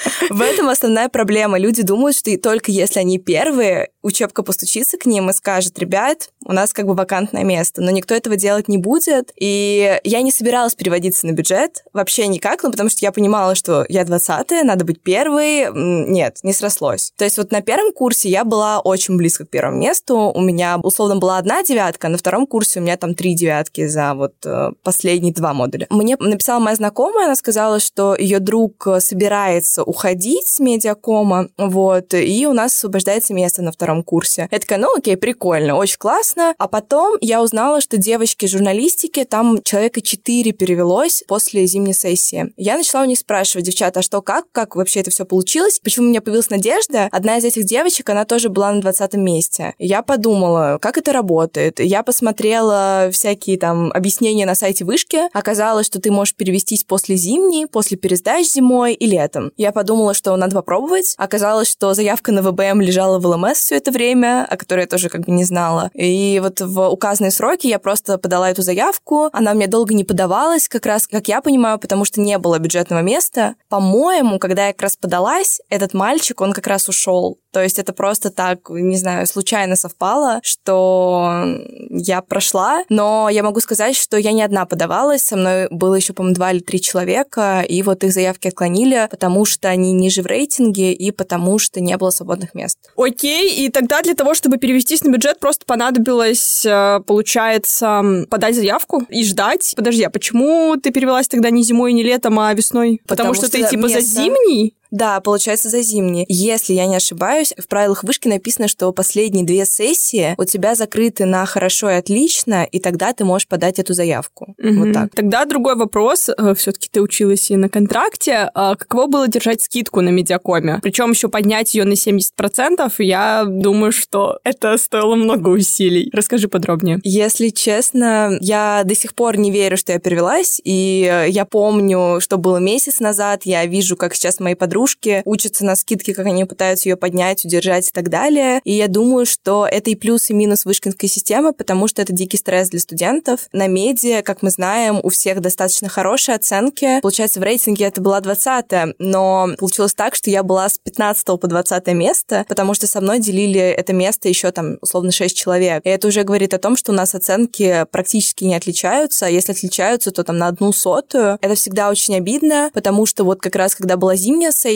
В 0.29 0.41
этом 0.41 0.69
основная 0.69 1.09
проблема. 1.09 1.57
Люди 1.57 1.83
думают, 1.83 2.15
что 2.15 2.29
и 2.29 2.37
только 2.37 2.71
если 2.71 2.99
они 2.99 3.17
первые, 3.17 3.89
учебка 4.01 4.43
постучится 4.43 4.97
к 4.97 5.05
ним 5.05 5.29
и 5.29 5.33
скажет, 5.33 5.77
ребят, 5.79 6.29
у 6.45 6.53
нас 6.53 6.73
как 6.73 6.85
бы 6.85 6.93
вакантное 6.93 7.43
место, 7.43 7.81
но 7.81 7.91
никто 7.91 8.15
этого 8.15 8.35
делать 8.35 8.67
не 8.67 8.77
будет, 8.77 9.31
и 9.35 9.99
я 10.03 10.21
не 10.21 10.31
собиралась 10.31 10.75
переводиться 10.75 11.27
на 11.27 11.31
бюджет, 11.31 11.83
вообще 11.93 12.27
никак, 12.27 12.63
ну, 12.63 12.71
потому 12.71 12.89
что 12.89 12.99
я 13.01 13.11
понимала, 13.11 13.55
что 13.55 13.85
я 13.89 14.05
20 14.05 14.63
надо 14.63 14.85
быть 14.85 15.01
первой, 15.01 15.67
нет, 15.73 16.39
не 16.43 16.53
срослось. 16.53 17.11
То 17.17 17.25
есть 17.25 17.37
вот 17.37 17.51
на 17.51 17.61
первом 17.61 17.91
курсе 17.91 18.29
я 18.29 18.45
была 18.45 18.79
очень 18.79 19.17
близко 19.17 19.45
к 19.45 19.49
первому 19.49 19.79
месту, 19.79 20.31
у 20.33 20.41
меня 20.41 20.79
условно 20.81 21.17
была 21.17 21.37
одна 21.37 21.63
девятка, 21.63 22.07
на 22.07 22.17
втором 22.17 22.47
курсе 22.47 22.79
у 22.79 22.83
меня 22.83 22.97
там 22.97 23.15
три 23.15 23.35
девятки 23.35 23.87
за 23.87 24.13
вот 24.13 24.33
э, 24.45 24.71
последние 24.83 25.33
два 25.33 25.53
модуля. 25.53 25.87
Мне 25.89 26.15
написала 26.19 26.59
моя 26.59 26.75
знакомая, 26.75 27.25
она 27.25 27.35
сказала, 27.35 27.79
что 27.79 28.15
ее 28.15 28.39
друг 28.39 28.87
собирается 28.99 29.83
уходить 29.89 30.47
с 30.47 30.59
медиакома, 30.59 31.49
вот, 31.57 32.13
и 32.13 32.45
у 32.45 32.53
нас 32.53 32.75
освобождается 32.75 33.33
место 33.33 33.63
на 33.63 33.71
втором 33.71 34.03
курсе. 34.03 34.47
Я 34.51 34.59
такая, 34.59 34.77
ну 34.77 34.95
окей, 34.95 35.17
прикольно, 35.17 35.75
очень 35.75 35.97
классно. 35.97 36.53
А 36.59 36.67
потом 36.67 37.17
я 37.21 37.41
узнала, 37.41 37.81
что 37.81 37.97
девочки 37.97 38.45
журналистики, 38.45 39.23
там 39.23 39.63
человека 39.63 40.01
четыре 40.01 40.51
перевелось 40.51 41.23
после 41.27 41.65
зимней 41.65 41.95
сессии. 41.95 42.53
Я 42.55 42.77
начала 42.77 43.01
у 43.01 43.05
них 43.05 43.17
спрашивать, 43.17 43.65
девчата, 43.65 44.01
а 44.01 44.03
что, 44.03 44.21
как, 44.21 44.45
как 44.51 44.75
вообще 44.75 44.99
это 44.99 45.09
все 45.09 45.25
получилось? 45.25 45.79
Почему 45.83 46.05
у 46.05 46.09
меня 46.09 46.21
появилась 46.21 46.51
надежда? 46.51 47.09
Одна 47.11 47.37
из 47.37 47.45
этих 47.45 47.65
девочек, 47.65 48.11
она 48.11 48.25
тоже 48.25 48.49
была 48.49 48.71
на 48.71 48.81
20 48.81 49.15
месте. 49.15 49.73
Я 49.79 50.03
подумала, 50.03 50.77
как 50.79 50.99
это 50.99 51.11
работает. 51.13 51.79
Я 51.79 52.03
посмотрела 52.03 53.09
всякие 53.11 53.57
там 53.57 53.91
объяснения 53.91 54.45
на 54.45 54.53
сайте 54.53 54.85
вышки. 54.85 55.21
Оказалось, 55.33 55.87
что 55.87 55.99
ты 55.99 56.11
можешь 56.11 56.35
перевестись 56.35 56.83
после 56.83 57.15
зимней, 57.15 57.65
после 57.65 57.97
пересдач 57.97 58.45
зимой 58.45 58.93
и 58.93 59.07
летом. 59.07 59.51
Я 59.57 59.68
подумала, 59.71 60.13
что 60.13 60.35
надо 60.35 60.55
попробовать. 60.55 61.15
Оказалось, 61.17 61.69
что 61.69 61.93
заявка 61.93 62.31
на 62.31 62.41
ВБМ 62.41 62.81
лежала 62.81 63.19
в 63.19 63.25
ЛМС 63.25 63.57
все 63.59 63.75
это 63.75 63.91
время, 63.91 64.45
о 64.49 64.57
которой 64.57 64.81
я 64.81 64.87
тоже 64.87 65.09
как 65.09 65.21
бы 65.21 65.31
не 65.31 65.43
знала. 65.43 65.89
И 65.93 66.39
вот 66.41 66.61
в 66.61 66.89
указанные 66.89 67.31
сроки 67.31 67.67
я 67.67 67.79
просто 67.79 68.17
подала 68.17 68.49
эту 68.49 68.61
заявку. 68.61 69.29
Она 69.33 69.53
мне 69.53 69.67
долго 69.67 69.93
не 69.93 70.03
подавалась, 70.03 70.67
как 70.67 70.85
раз, 70.85 71.07
как 71.07 71.27
я 71.27 71.41
понимаю, 71.41 71.79
потому 71.79 72.05
что 72.05 72.21
не 72.21 72.37
было 72.37 72.59
бюджетного 72.59 73.01
места. 73.01 73.55
По-моему, 73.69 74.39
когда 74.39 74.67
я 74.67 74.73
как 74.73 74.83
раз 74.83 74.95
подалась, 74.95 75.61
этот 75.69 75.93
мальчик, 75.93 76.41
он 76.41 76.53
как 76.53 76.67
раз 76.67 76.87
ушел. 76.89 77.39
То 77.51 77.63
есть 77.63 77.79
это 77.79 77.93
просто 77.93 78.29
так, 78.29 78.69
не 78.69 78.97
знаю, 78.97 79.25
случайно 79.25 79.75
совпало, 79.75 80.39
что 80.43 81.43
я 81.89 82.21
прошла, 82.21 82.83
но 82.89 83.27
я 83.29 83.41
могу 83.41 83.59
сказать, 83.59 83.95
что 83.95 84.17
я 84.17 84.31
не 84.31 84.43
одна 84.43 84.65
подавалась, 84.65 85.23
со 85.23 85.35
мной 85.35 85.67
было 85.71 85.95
еще, 85.95 86.13
по-моему, 86.13 86.35
два 86.35 86.51
или 86.51 86.59
три 86.59 86.79
человека, 86.79 87.61
и 87.67 87.81
вот 87.81 88.03
их 88.03 88.13
заявки 88.13 88.49
отклонили, 88.49 89.07
потому 89.09 89.45
что 89.45 89.58
они 89.67 89.91
ниже 89.91 90.21
в 90.21 90.25
рейтинге 90.25 90.93
и 90.93 91.11
потому 91.11 91.59
что 91.59 91.81
не 91.81 91.97
было 91.97 92.09
свободных 92.09 92.53
мест. 92.55 92.77
Окей, 92.95 93.65
и 93.65 93.69
тогда 93.69 94.01
для 94.01 94.13
того, 94.13 94.33
чтобы 94.33 94.57
перевестись 94.57 95.03
на 95.03 95.11
бюджет, 95.11 95.39
просто 95.39 95.65
понадобилось, 95.65 96.65
э, 96.65 97.01
получается, 97.05 98.25
подать 98.29 98.55
заявку 98.55 99.03
и 99.09 99.23
ждать. 99.23 99.73
Подожди, 99.75 100.03
а 100.03 100.09
почему 100.09 100.75
ты 100.77 100.91
перевелась 100.91 101.27
тогда 101.27 101.49
не 101.49 101.63
зимой, 101.63 101.93
не 101.93 102.03
летом, 102.03 102.39
а 102.39 102.53
весной? 102.53 103.01
Потому, 103.07 103.33
потому 103.33 103.33
что, 103.35 103.47
что 103.47 103.57
ты 103.57 103.69
типа 103.69 103.87
место... 103.87 104.01
за 104.01 104.07
зимний? 104.07 104.75
Да, 104.91 105.19
получается 105.19 105.69
за 105.69 105.81
зимние. 105.81 106.25
Если 106.27 106.73
я 106.73 106.85
не 106.87 106.95
ошибаюсь, 106.95 107.53
в 107.57 107.67
правилах 107.67 108.03
вышки 108.03 108.27
написано, 108.27 108.67
что 108.67 108.91
последние 108.91 109.45
две 109.45 109.65
сессии 109.65 110.33
у 110.37 110.45
тебя 110.45 110.75
закрыты 110.75 111.25
на 111.25 111.45
хорошо 111.45 111.89
и 111.89 111.93
отлично, 111.93 112.63
и 112.63 112.79
тогда 112.79 113.13
ты 113.13 113.23
можешь 113.25 113.47
подать 113.47 113.79
эту 113.79 113.93
заявку. 113.93 114.55
Угу. 114.57 114.85
Вот 114.85 114.93
так. 114.93 115.13
Тогда 115.15 115.45
другой 115.45 115.75
вопрос. 115.75 116.29
Э, 116.29 116.53
Все-таки 116.55 116.89
ты 116.91 117.01
училась 117.01 117.51
и 117.51 117.55
на 117.55 117.69
контракте. 117.69 118.49
А 118.53 118.75
каково 118.75 119.07
было 119.07 119.27
держать 119.27 119.61
скидку 119.61 120.01
на 120.01 120.09
медиакоме? 120.09 120.79
Причем 120.81 121.11
еще 121.11 121.29
поднять 121.29 121.75
ее 121.75 121.85
на 121.85 121.93
70%, 121.93 122.91
я 122.99 123.45
думаю, 123.47 123.91
что 123.91 124.39
это 124.43 124.77
стоило 124.77 125.15
много 125.15 125.49
усилий. 125.49 126.09
Расскажи 126.13 126.47
подробнее. 126.47 126.99
Если 127.03 127.49
честно, 127.49 128.37
я 128.41 128.81
до 128.85 128.95
сих 128.95 129.13
пор 129.13 129.37
не 129.37 129.51
верю, 129.51 129.77
что 129.77 129.91
я 129.91 129.99
перевелась, 129.99 130.59
и 130.63 131.25
я 131.27 131.45
помню, 131.45 132.19
что 132.19 132.37
было 132.37 132.57
месяц 132.57 132.99
назад, 132.99 133.41
я 133.43 133.65
вижу, 133.65 133.95
как 133.95 134.15
сейчас 134.15 134.39
мои 134.39 134.55
подруги 134.55 134.78
подружки 134.79 135.21
учатся 135.25 135.65
на 135.65 135.75
скидке, 135.75 136.13
как 136.13 136.25
они 136.25 136.45
пытаются 136.45 136.87
ее 136.87 136.95
поднять, 136.95 137.43
удержать 137.43 137.89
и 137.89 137.91
так 137.91 138.09
далее. 138.09 138.61
И 138.63 138.71
я 138.71 138.87
думаю, 138.87 139.25
что 139.25 139.67
это 139.69 139.89
и 139.89 139.95
плюс, 139.95 140.29
и 140.29 140.33
минус 140.33 140.63
вышкинской 140.63 141.09
системы, 141.09 141.51
потому 141.51 141.89
что 141.89 142.01
это 142.01 142.13
дикий 142.13 142.37
стресс 142.37 142.69
для 142.69 142.79
студентов. 142.79 143.41
На 143.51 143.67
меди, 143.67 144.21
как 144.21 144.41
мы 144.41 144.51
знаем, 144.51 145.01
у 145.03 145.09
всех 145.09 145.41
достаточно 145.41 145.89
хорошие 145.89 146.35
оценки. 146.35 147.01
Получается, 147.01 147.41
в 147.41 147.43
рейтинге 147.43 147.85
это 147.85 147.99
была 147.99 148.21
20 148.21 148.95
но 148.99 149.49
получилось 149.57 149.93
так, 149.93 150.15
что 150.15 150.29
я 150.29 150.43
была 150.43 150.69
с 150.69 150.77
15 150.77 151.25
по 151.25 151.47
20 151.47 151.87
место, 151.87 152.45
потому 152.47 152.73
что 152.73 152.87
со 152.87 153.01
мной 153.01 153.19
делили 153.19 153.59
это 153.59 153.93
место 153.93 154.29
еще 154.29 154.51
там 154.51 154.77
условно 154.81 155.11
6 155.11 155.35
человек. 155.35 155.81
И 155.85 155.89
это 155.89 156.07
уже 156.07 156.23
говорит 156.23 156.53
о 156.53 156.57
том, 156.57 156.77
что 156.77 156.91
у 156.91 156.95
нас 156.95 157.15
оценки 157.15 157.85
практически 157.91 158.45
не 158.45 158.55
отличаются, 158.55 159.25
а 159.25 159.29
если 159.29 159.51
отличаются, 159.51 160.11
то 160.11 160.23
там 160.23 160.37
на 160.37 160.47
одну 160.47 160.71
сотую. 160.71 161.37
Это 161.41 161.55
всегда 161.55 161.89
очень 161.89 162.15
обидно, 162.15 162.69
потому 162.73 163.05
что 163.05 163.23
вот 163.23 163.41
как 163.41 163.55
раз 163.55 163.75
когда 163.75 163.97
была 163.97 164.15
зимняя 164.15 164.51
сессия 164.51 164.68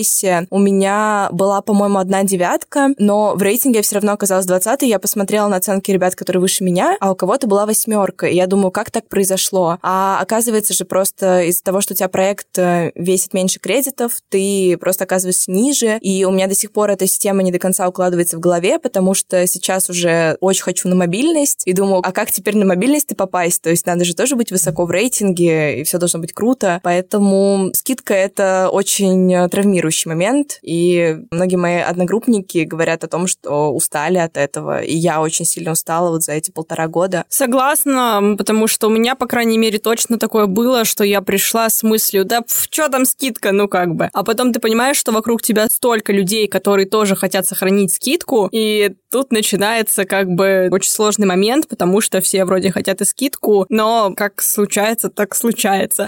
у 0.50 0.60
меня 0.60 1.30
была, 1.32 1.62
по-моему, 1.62 2.00
одна 2.00 2.24
девятка, 2.24 2.90
но 2.98 3.36
в 3.36 3.42
рейтинге 3.42 3.78
я 3.78 3.84
все 3.84 3.96
равно 3.96 4.14
оказалась 4.14 4.46
20 4.46 4.82
Я 4.84 5.00
посмотрела 5.00 5.48
на 5.48 5.58
оценки 5.58 5.92
ребят, 5.92 6.16
которые 6.16 6.42
выше 6.42 6.64
меня, 6.64 6.98
а 7.00 7.12
у 7.12 7.16
кого-то 7.16 7.48
была 7.48 7.66
восьмерка. 7.66 8.26
И 8.28 8.36
я 8.36 8.48
думаю, 8.48 8.72
как 8.72 8.92
так 8.92 9.08
произошло? 9.08 9.78
А 9.82 10.20
оказывается 10.20 10.74
же 10.74 10.86
просто 10.86 11.44
из-за 11.44 11.64
того, 11.64 11.82
что 11.82 11.94
у 11.94 11.96
тебя 11.96 12.10
проект 12.10 12.58
э, 12.58 12.92
весит 12.96 13.34
меньше 13.34 13.60
кредитов, 13.60 14.20
ты 14.30 14.78
просто 14.80 15.04
оказываешься 15.04 15.52
ниже. 15.52 15.98
И 16.02 16.26
у 16.26 16.32
меня 16.32 16.48
до 16.48 16.56
сих 16.56 16.72
пор 16.72 16.90
эта 16.90 17.06
система 17.06 17.44
не 17.44 17.52
до 17.52 17.60
конца 17.60 17.88
укладывается 17.88 18.38
в 18.38 18.40
голове, 18.40 18.80
потому 18.80 19.14
что 19.14 19.46
сейчас 19.46 19.90
уже 19.90 20.38
очень 20.42 20.64
хочу 20.64 20.90
на 20.90 20.96
мобильность 20.96 21.64
и 21.66 21.74
думаю, 21.74 22.02
а 22.04 22.12
как 22.12 22.32
теперь 22.32 22.58
на 22.58 22.66
мобильность 22.66 23.08
ты 23.08 23.16
попасть? 23.16 23.62
То 23.62 23.70
есть 23.70 23.86
надо 23.86 24.06
же 24.06 24.16
тоже 24.16 24.36
быть 24.36 24.52
высоко 24.52 24.86
в 24.86 24.92
рейтинге, 24.92 25.82
и 25.82 25.84
все 25.84 25.98
должно 25.98 26.20
быть 26.20 26.34
круто. 26.34 26.80
Поэтому 26.84 27.70
скидка— 27.74 28.14
это 28.16 28.70
очень 28.72 29.34
э, 29.34 29.48
травмирует 29.50 29.83
травмирующий 29.84 30.10
момент, 30.10 30.60
и 30.62 31.18
многие 31.32 31.58
мои 31.58 31.78
одногруппники 31.78 32.60
говорят 32.60 33.04
о 33.04 33.08
том, 33.08 33.28
что 33.28 33.74
устали 33.74 34.18
от 34.18 34.38
этого, 34.38 34.82
и 34.82 34.96
я 34.96 35.22
очень 35.22 35.46
сильно 35.46 35.72
устала 35.72 36.10
вот 36.10 36.24
за 36.24 36.34
эти 36.34 36.52
полтора 36.52 36.88
года. 36.88 37.26
Согласна, 37.30 38.36
потому 38.38 38.68
что 38.68 38.88
у 38.88 38.90
меня, 38.90 39.16
по 39.16 39.28
крайней 39.28 39.58
мере, 39.58 39.80
точно 39.80 40.18
такое 40.18 40.46
было, 40.46 40.86
что 40.86 41.04
я 41.04 41.22
пришла 41.22 41.70
с 41.70 41.84
мыслью, 41.84 42.26
да 42.26 42.42
что 42.48 42.90
там 42.90 43.06
скидка, 43.06 43.52
ну 43.52 43.68
как 43.68 43.96
бы. 43.96 44.10
А 44.14 44.24
потом 44.24 44.54
ты 44.54 44.60
понимаешь, 44.60 44.98
что 44.98 45.12
вокруг 45.12 45.42
тебя 45.42 45.68
столько 45.68 46.14
людей, 46.14 46.48
которые 46.48 46.88
тоже 46.88 47.16
хотят 47.16 47.46
сохранить 47.46 47.94
скидку, 47.94 48.50
и 48.52 48.96
тут 49.12 49.32
начинается 49.32 50.06
как 50.06 50.28
бы 50.30 50.70
очень 50.72 50.92
сложный 50.92 51.28
момент, 51.28 51.68
потому 51.68 52.02
что 52.02 52.22
все 52.22 52.46
вроде 52.46 52.72
хотят 52.72 53.02
и 53.02 53.06
скидку, 53.06 53.66
но 53.70 54.14
как 54.16 54.42
случается, 54.42 55.10
так 55.10 55.36
случается. 55.36 56.08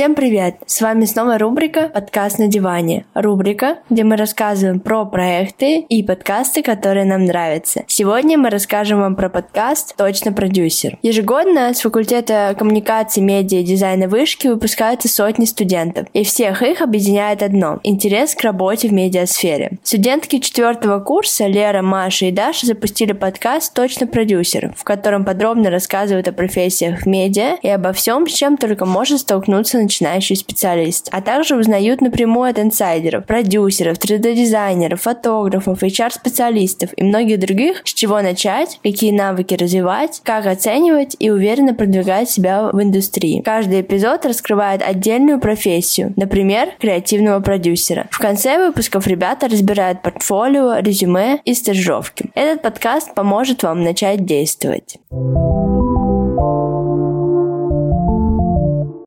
Всем 0.00 0.14
привет! 0.14 0.54
С 0.64 0.80
вами 0.80 1.04
снова 1.04 1.36
рубрика 1.36 1.90
«Подкаст 1.92 2.38
на 2.38 2.46
диване». 2.46 3.04
Рубрика, 3.12 3.80
где 3.90 4.02
мы 4.02 4.16
рассказываем 4.16 4.80
про 4.80 5.04
проекты 5.04 5.80
и 5.80 6.02
подкасты, 6.02 6.62
которые 6.62 7.04
нам 7.04 7.26
нравятся. 7.26 7.84
Сегодня 7.86 8.38
мы 8.38 8.48
расскажем 8.48 9.00
вам 9.00 9.14
про 9.14 9.28
подкаст 9.28 9.94
«Точно 9.98 10.32
продюсер». 10.32 10.96
Ежегодно 11.02 11.74
с 11.74 11.82
факультета 11.82 12.56
коммуникации, 12.58 13.20
медиа 13.20 13.58
и 13.58 13.62
дизайна 13.62 14.08
вышки 14.08 14.46
выпускаются 14.46 15.06
сотни 15.06 15.44
студентов, 15.44 16.06
и 16.14 16.24
всех 16.24 16.62
их 16.62 16.80
объединяет 16.80 17.42
одно– 17.42 17.78
интерес 17.82 18.34
к 18.34 18.40
работе 18.40 18.88
в 18.88 18.94
медиасфере. 18.94 19.72
Студентки 19.82 20.38
четвертого 20.38 21.00
курса 21.00 21.46
Лера, 21.46 21.82
Маша 21.82 22.24
и 22.24 22.32
Даша 22.32 22.64
запустили 22.64 23.12
подкаст 23.12 23.74
«Точно 23.74 24.06
продюсер», 24.06 24.72
в 24.78 24.82
котором 24.82 25.26
подробно 25.26 25.68
рассказывают 25.68 26.26
о 26.26 26.32
профессиях 26.32 27.02
в 27.02 27.06
медиа 27.06 27.58
и 27.60 27.68
обо 27.68 27.92
всем, 27.92 28.26
с 28.26 28.32
чем 28.32 28.56
только 28.56 28.86
может 28.86 29.20
столкнуться 29.20 29.89
начинающий 29.90 30.36
специалист, 30.36 31.08
а 31.10 31.20
также 31.20 31.56
узнают 31.56 32.00
напрямую 32.00 32.50
от 32.50 32.60
инсайдеров, 32.60 33.26
продюсеров, 33.26 33.98
3D-дизайнеров, 33.98 35.02
фотографов, 35.02 35.82
HR-специалистов 35.82 36.90
и 36.96 37.02
многих 37.02 37.40
других, 37.40 37.82
с 37.84 37.92
чего 37.92 38.22
начать, 38.22 38.78
какие 38.84 39.10
навыки 39.10 39.54
развивать, 39.54 40.20
как 40.22 40.46
оценивать 40.46 41.16
и 41.18 41.30
уверенно 41.30 41.74
продвигать 41.74 42.30
себя 42.30 42.70
в 42.72 42.80
индустрии. 42.80 43.42
Каждый 43.44 43.80
эпизод 43.80 44.24
раскрывает 44.26 44.80
отдельную 44.82 45.40
профессию, 45.40 46.12
например, 46.16 46.68
креативного 46.78 47.40
продюсера. 47.40 48.06
В 48.12 48.18
конце 48.18 48.64
выпусков 48.64 49.08
ребята 49.08 49.48
разбирают 49.48 50.02
портфолио, 50.02 50.78
резюме 50.78 51.40
и 51.44 51.54
стажировки. 51.54 52.30
Этот 52.34 52.62
подкаст 52.62 53.14
поможет 53.14 53.64
вам 53.64 53.82
начать 53.82 54.24
действовать. 54.24 54.98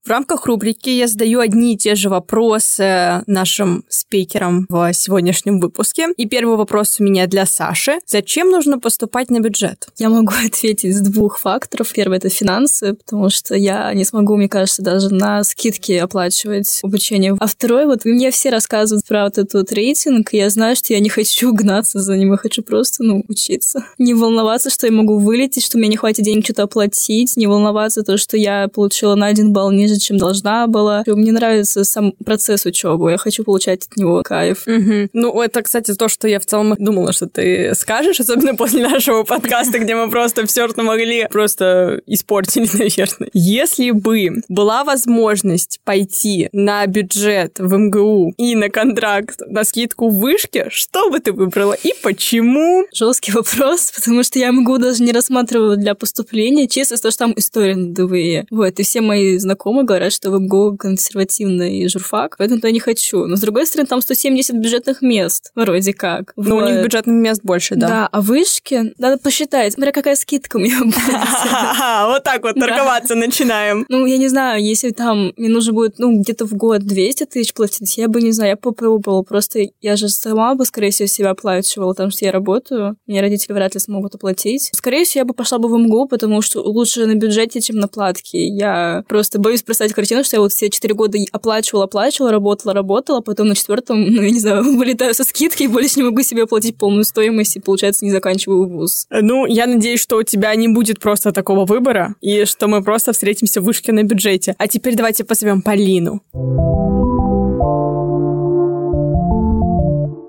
В 0.05 0.09
рамках 0.09 0.47
рубрики 0.47 0.89
я 0.89 1.07
задаю 1.07 1.39
одни 1.39 1.75
и 1.75 1.77
те 1.77 1.95
же 1.95 2.09
вопросы 2.09 3.23
нашим 3.25 3.85
спикерам 3.87 4.65
в 4.67 4.91
сегодняшнем 4.91 5.61
выпуске. 5.61 6.07
И 6.17 6.25
первый 6.25 6.57
вопрос 6.57 6.97
у 6.99 7.05
меня 7.05 7.25
для 7.25 7.45
Саши. 7.45 7.99
Зачем 8.05 8.49
нужно 8.49 8.79
поступать 8.79 9.29
на 9.29 9.39
бюджет? 9.39 9.87
Я 9.97 10.09
могу 10.09 10.33
ответить 10.45 10.93
с 10.93 10.99
двух 10.99 11.39
факторов. 11.39 11.93
Первый— 11.93 12.17
это 12.19 12.27
финансы, 12.27 12.95
потому 12.95 13.29
что 13.29 13.55
я 13.55 13.93
не 13.93 14.03
смогу, 14.03 14.35
мне 14.35 14.49
кажется, 14.49 14.81
даже 14.81 15.09
на 15.09 15.41
скидки 15.45 15.93
оплачивать 15.93 16.81
обучение. 16.83 17.37
А 17.39 17.47
второй, 17.47 17.85
вот 17.85 18.03
мне 18.03 18.29
все 18.31 18.49
рассказывают 18.49 19.07
про 19.07 19.23
вот 19.23 19.37
этот 19.37 19.71
рейтинг, 19.71 20.33
и 20.33 20.37
я 20.37 20.49
знаю, 20.49 20.75
что 20.75 20.91
я 20.91 20.99
не 20.99 21.09
хочу 21.09 21.53
гнаться 21.53 22.01
за 22.01 22.17
ним, 22.17 22.31
я 22.31 22.37
хочу 22.37 22.61
просто, 22.61 23.05
ну, 23.05 23.23
учиться. 23.29 23.85
Не 23.97 24.13
волноваться, 24.15 24.69
что 24.69 24.85
я 24.85 24.91
могу 24.91 25.17
вылететь, 25.17 25.63
что 25.63 25.77
мне 25.77 25.87
не 25.87 25.95
хватит 25.95 26.25
денег 26.25 26.43
что-то 26.43 26.63
оплатить, 26.63 27.37
не 27.37 27.47
волноваться 27.47 28.03
то, 28.03 28.17
что 28.17 28.35
я 28.35 28.67
получила 28.67 29.15
на 29.15 29.27
один 29.27 29.53
балл 29.53 29.71
ниже, 29.71 29.92
чем 29.99 30.17
должна 30.17 30.67
была. 30.67 31.03
Мне 31.05 31.31
нравится 31.31 31.83
сам 31.83 32.13
процесс 32.25 32.65
учебы, 32.65 33.11
я 33.11 33.17
хочу 33.17 33.43
получать 33.43 33.87
от 33.89 33.97
него 33.97 34.21
кайф. 34.23 34.63
Угу. 34.67 35.09
Ну, 35.13 35.41
это, 35.41 35.61
кстати, 35.61 35.93
то, 35.93 36.07
что 36.07 36.27
я 36.27 36.39
в 36.39 36.45
целом 36.45 36.75
думала, 36.77 37.13
что 37.13 37.27
ты 37.27 37.73
скажешь, 37.75 38.19
особенно 38.19 38.55
после 38.63 38.87
нашего 38.87 39.23
подкаста, 39.23 39.79
где 39.79 39.95
мы 39.95 40.09
просто 40.09 40.45
все, 40.45 40.67
что 40.67 40.83
могли, 40.83 41.27
просто 41.29 42.01
испортили, 42.07 42.67
наверное. 42.73 43.29
Если 43.33 43.91
бы 43.91 44.41
была 44.47 44.83
возможность 44.83 45.79
пойти 45.83 46.49
на 46.51 46.85
бюджет 46.87 47.59
в 47.59 47.75
МГУ 47.75 48.33
и 48.37 48.55
на 48.55 48.69
контракт 48.69 49.41
на 49.47 49.63
скидку 49.63 50.09
в 50.09 50.19
вышке, 50.19 50.67
что 50.69 51.09
бы 51.09 51.19
ты 51.19 51.31
выбрала 51.31 51.73
и 51.73 51.93
почему? 52.01 52.85
Жесткий 52.93 53.31
вопрос, 53.31 53.91
потому 53.95 54.23
что 54.23 54.39
я 54.39 54.51
МГУ 54.51 54.77
даже 54.77 55.03
не 55.03 55.11
рассматривала 55.11 55.75
для 55.75 55.95
поступления, 55.95 56.67
честно, 56.67 56.97
то, 56.97 57.11
что 57.11 57.19
там 57.19 57.33
история 57.35 57.75
на 57.75 57.93
ДВЕ. 57.93 58.45
Вот, 58.49 58.79
и 58.79 58.83
все 58.83 59.01
мои 59.01 59.37
знакомые 59.37 59.82
говорят, 59.83 60.13
что 60.13 60.31
в 60.31 60.39
МГУ 60.39 60.77
консервативный 60.77 61.87
журфак, 61.87 62.35
поэтому 62.37 62.59
я 62.63 62.71
не 62.71 62.79
хочу. 62.79 63.25
Но, 63.25 63.35
с 63.35 63.41
другой 63.41 63.65
стороны, 63.65 63.87
там 63.87 64.01
170 64.01 64.55
бюджетных 64.55 65.01
мест, 65.01 65.51
вроде 65.55 65.93
как. 65.93 66.33
Ну, 66.35 66.55
вот. 66.55 66.63
у 66.63 66.67
них 66.67 66.83
бюджетных 66.83 67.15
мест 67.15 67.41
больше, 67.43 67.75
да. 67.75 67.87
Да, 67.87 68.09
а 68.11 68.21
вышки, 68.21 68.93
надо 68.97 69.17
посчитать, 69.17 69.73
смотря 69.73 69.91
какая 69.91 70.15
скидка 70.15 70.57
у 70.57 70.59
меня 70.59 70.79
будет. 70.79 70.93
Вот 72.13 72.23
так 72.23 72.43
вот 72.43 72.55
торговаться 72.55 73.15
начинаем. 73.15 73.85
Ну, 73.89 74.05
я 74.05 74.17
не 74.17 74.27
знаю, 74.27 74.63
если 74.63 74.91
там 74.91 75.33
мне 75.37 75.49
нужно 75.49 75.73
будет, 75.73 75.99
ну, 75.99 76.19
где-то 76.19 76.45
в 76.45 76.53
год 76.53 76.81
200 76.81 77.25
тысяч 77.25 77.53
платить, 77.53 77.97
я 77.97 78.07
бы, 78.07 78.21
не 78.21 78.31
знаю, 78.31 78.51
я 78.51 78.57
попробовала. 78.57 79.23
Просто 79.23 79.59
я 79.81 79.95
же 79.95 80.09
сама 80.09 80.55
бы, 80.55 80.65
скорее 80.65 80.91
всего, 80.91 81.07
себя 81.07 81.31
оплачивала, 81.31 81.93
потому 81.93 82.11
что 82.11 82.25
я 82.25 82.31
работаю. 82.31 82.95
Мне 83.07 83.21
родители 83.21 83.53
вряд 83.53 83.73
ли 83.73 83.79
смогут 83.79 84.15
оплатить. 84.15 84.69
Скорее 84.73 85.05
всего, 85.05 85.21
я 85.21 85.25
бы 85.25 85.33
пошла 85.33 85.57
бы 85.57 85.69
в 85.69 85.77
МГУ, 85.77 86.07
потому 86.07 86.41
что 86.41 86.61
лучше 86.61 87.05
на 87.05 87.15
бюджете, 87.15 87.61
чем 87.61 87.77
на 87.77 87.87
платке. 87.87 88.47
Я 88.47 89.03
просто 89.07 89.39
боюсь 89.39 89.63
представить 89.73 89.93
картину, 89.93 90.23
что 90.23 90.35
я 90.35 90.41
вот 90.41 90.51
все 90.51 90.69
четыре 90.69 90.93
года 90.93 91.17
оплачивала, 91.31 91.85
оплачивала, 91.85 92.31
работала, 92.31 92.73
работала, 92.75 93.21
потом 93.21 93.47
на 93.47 93.55
четвертом, 93.55 94.01
ну, 94.07 94.21
я 94.21 94.29
не 94.29 94.39
знаю, 94.39 94.63
вылетаю 94.77 95.13
со 95.15 95.23
скидки 95.23 95.63
и 95.63 95.67
больше 95.67 95.97
не 95.97 96.03
могу 96.03 96.21
себе 96.21 96.43
оплатить 96.43 96.77
полную 96.77 97.03
стоимость 97.03 97.55
и, 97.57 97.59
получается, 97.59 98.05
не 98.05 98.11
заканчиваю 98.11 98.69
вуз. 98.69 99.07
Ну, 99.09 99.47
я 99.47 99.65
надеюсь, 99.65 99.99
что 99.99 100.17
у 100.17 100.23
тебя 100.23 100.53
не 100.55 100.67
будет 100.67 100.99
просто 100.99 101.31
такого 101.31 101.65
выбора, 101.65 102.15
и 102.21 102.45
что 102.45 102.67
мы 102.67 102.83
просто 102.83 103.13
встретимся 103.13 103.61
в 103.61 103.63
вышке 103.63 103.91
на 103.91 104.03
бюджете. 104.03 104.55
А 104.59 104.67
теперь 104.67 104.95
давайте 104.95 105.23
позовем 105.23 105.63
Полину. 105.63 106.21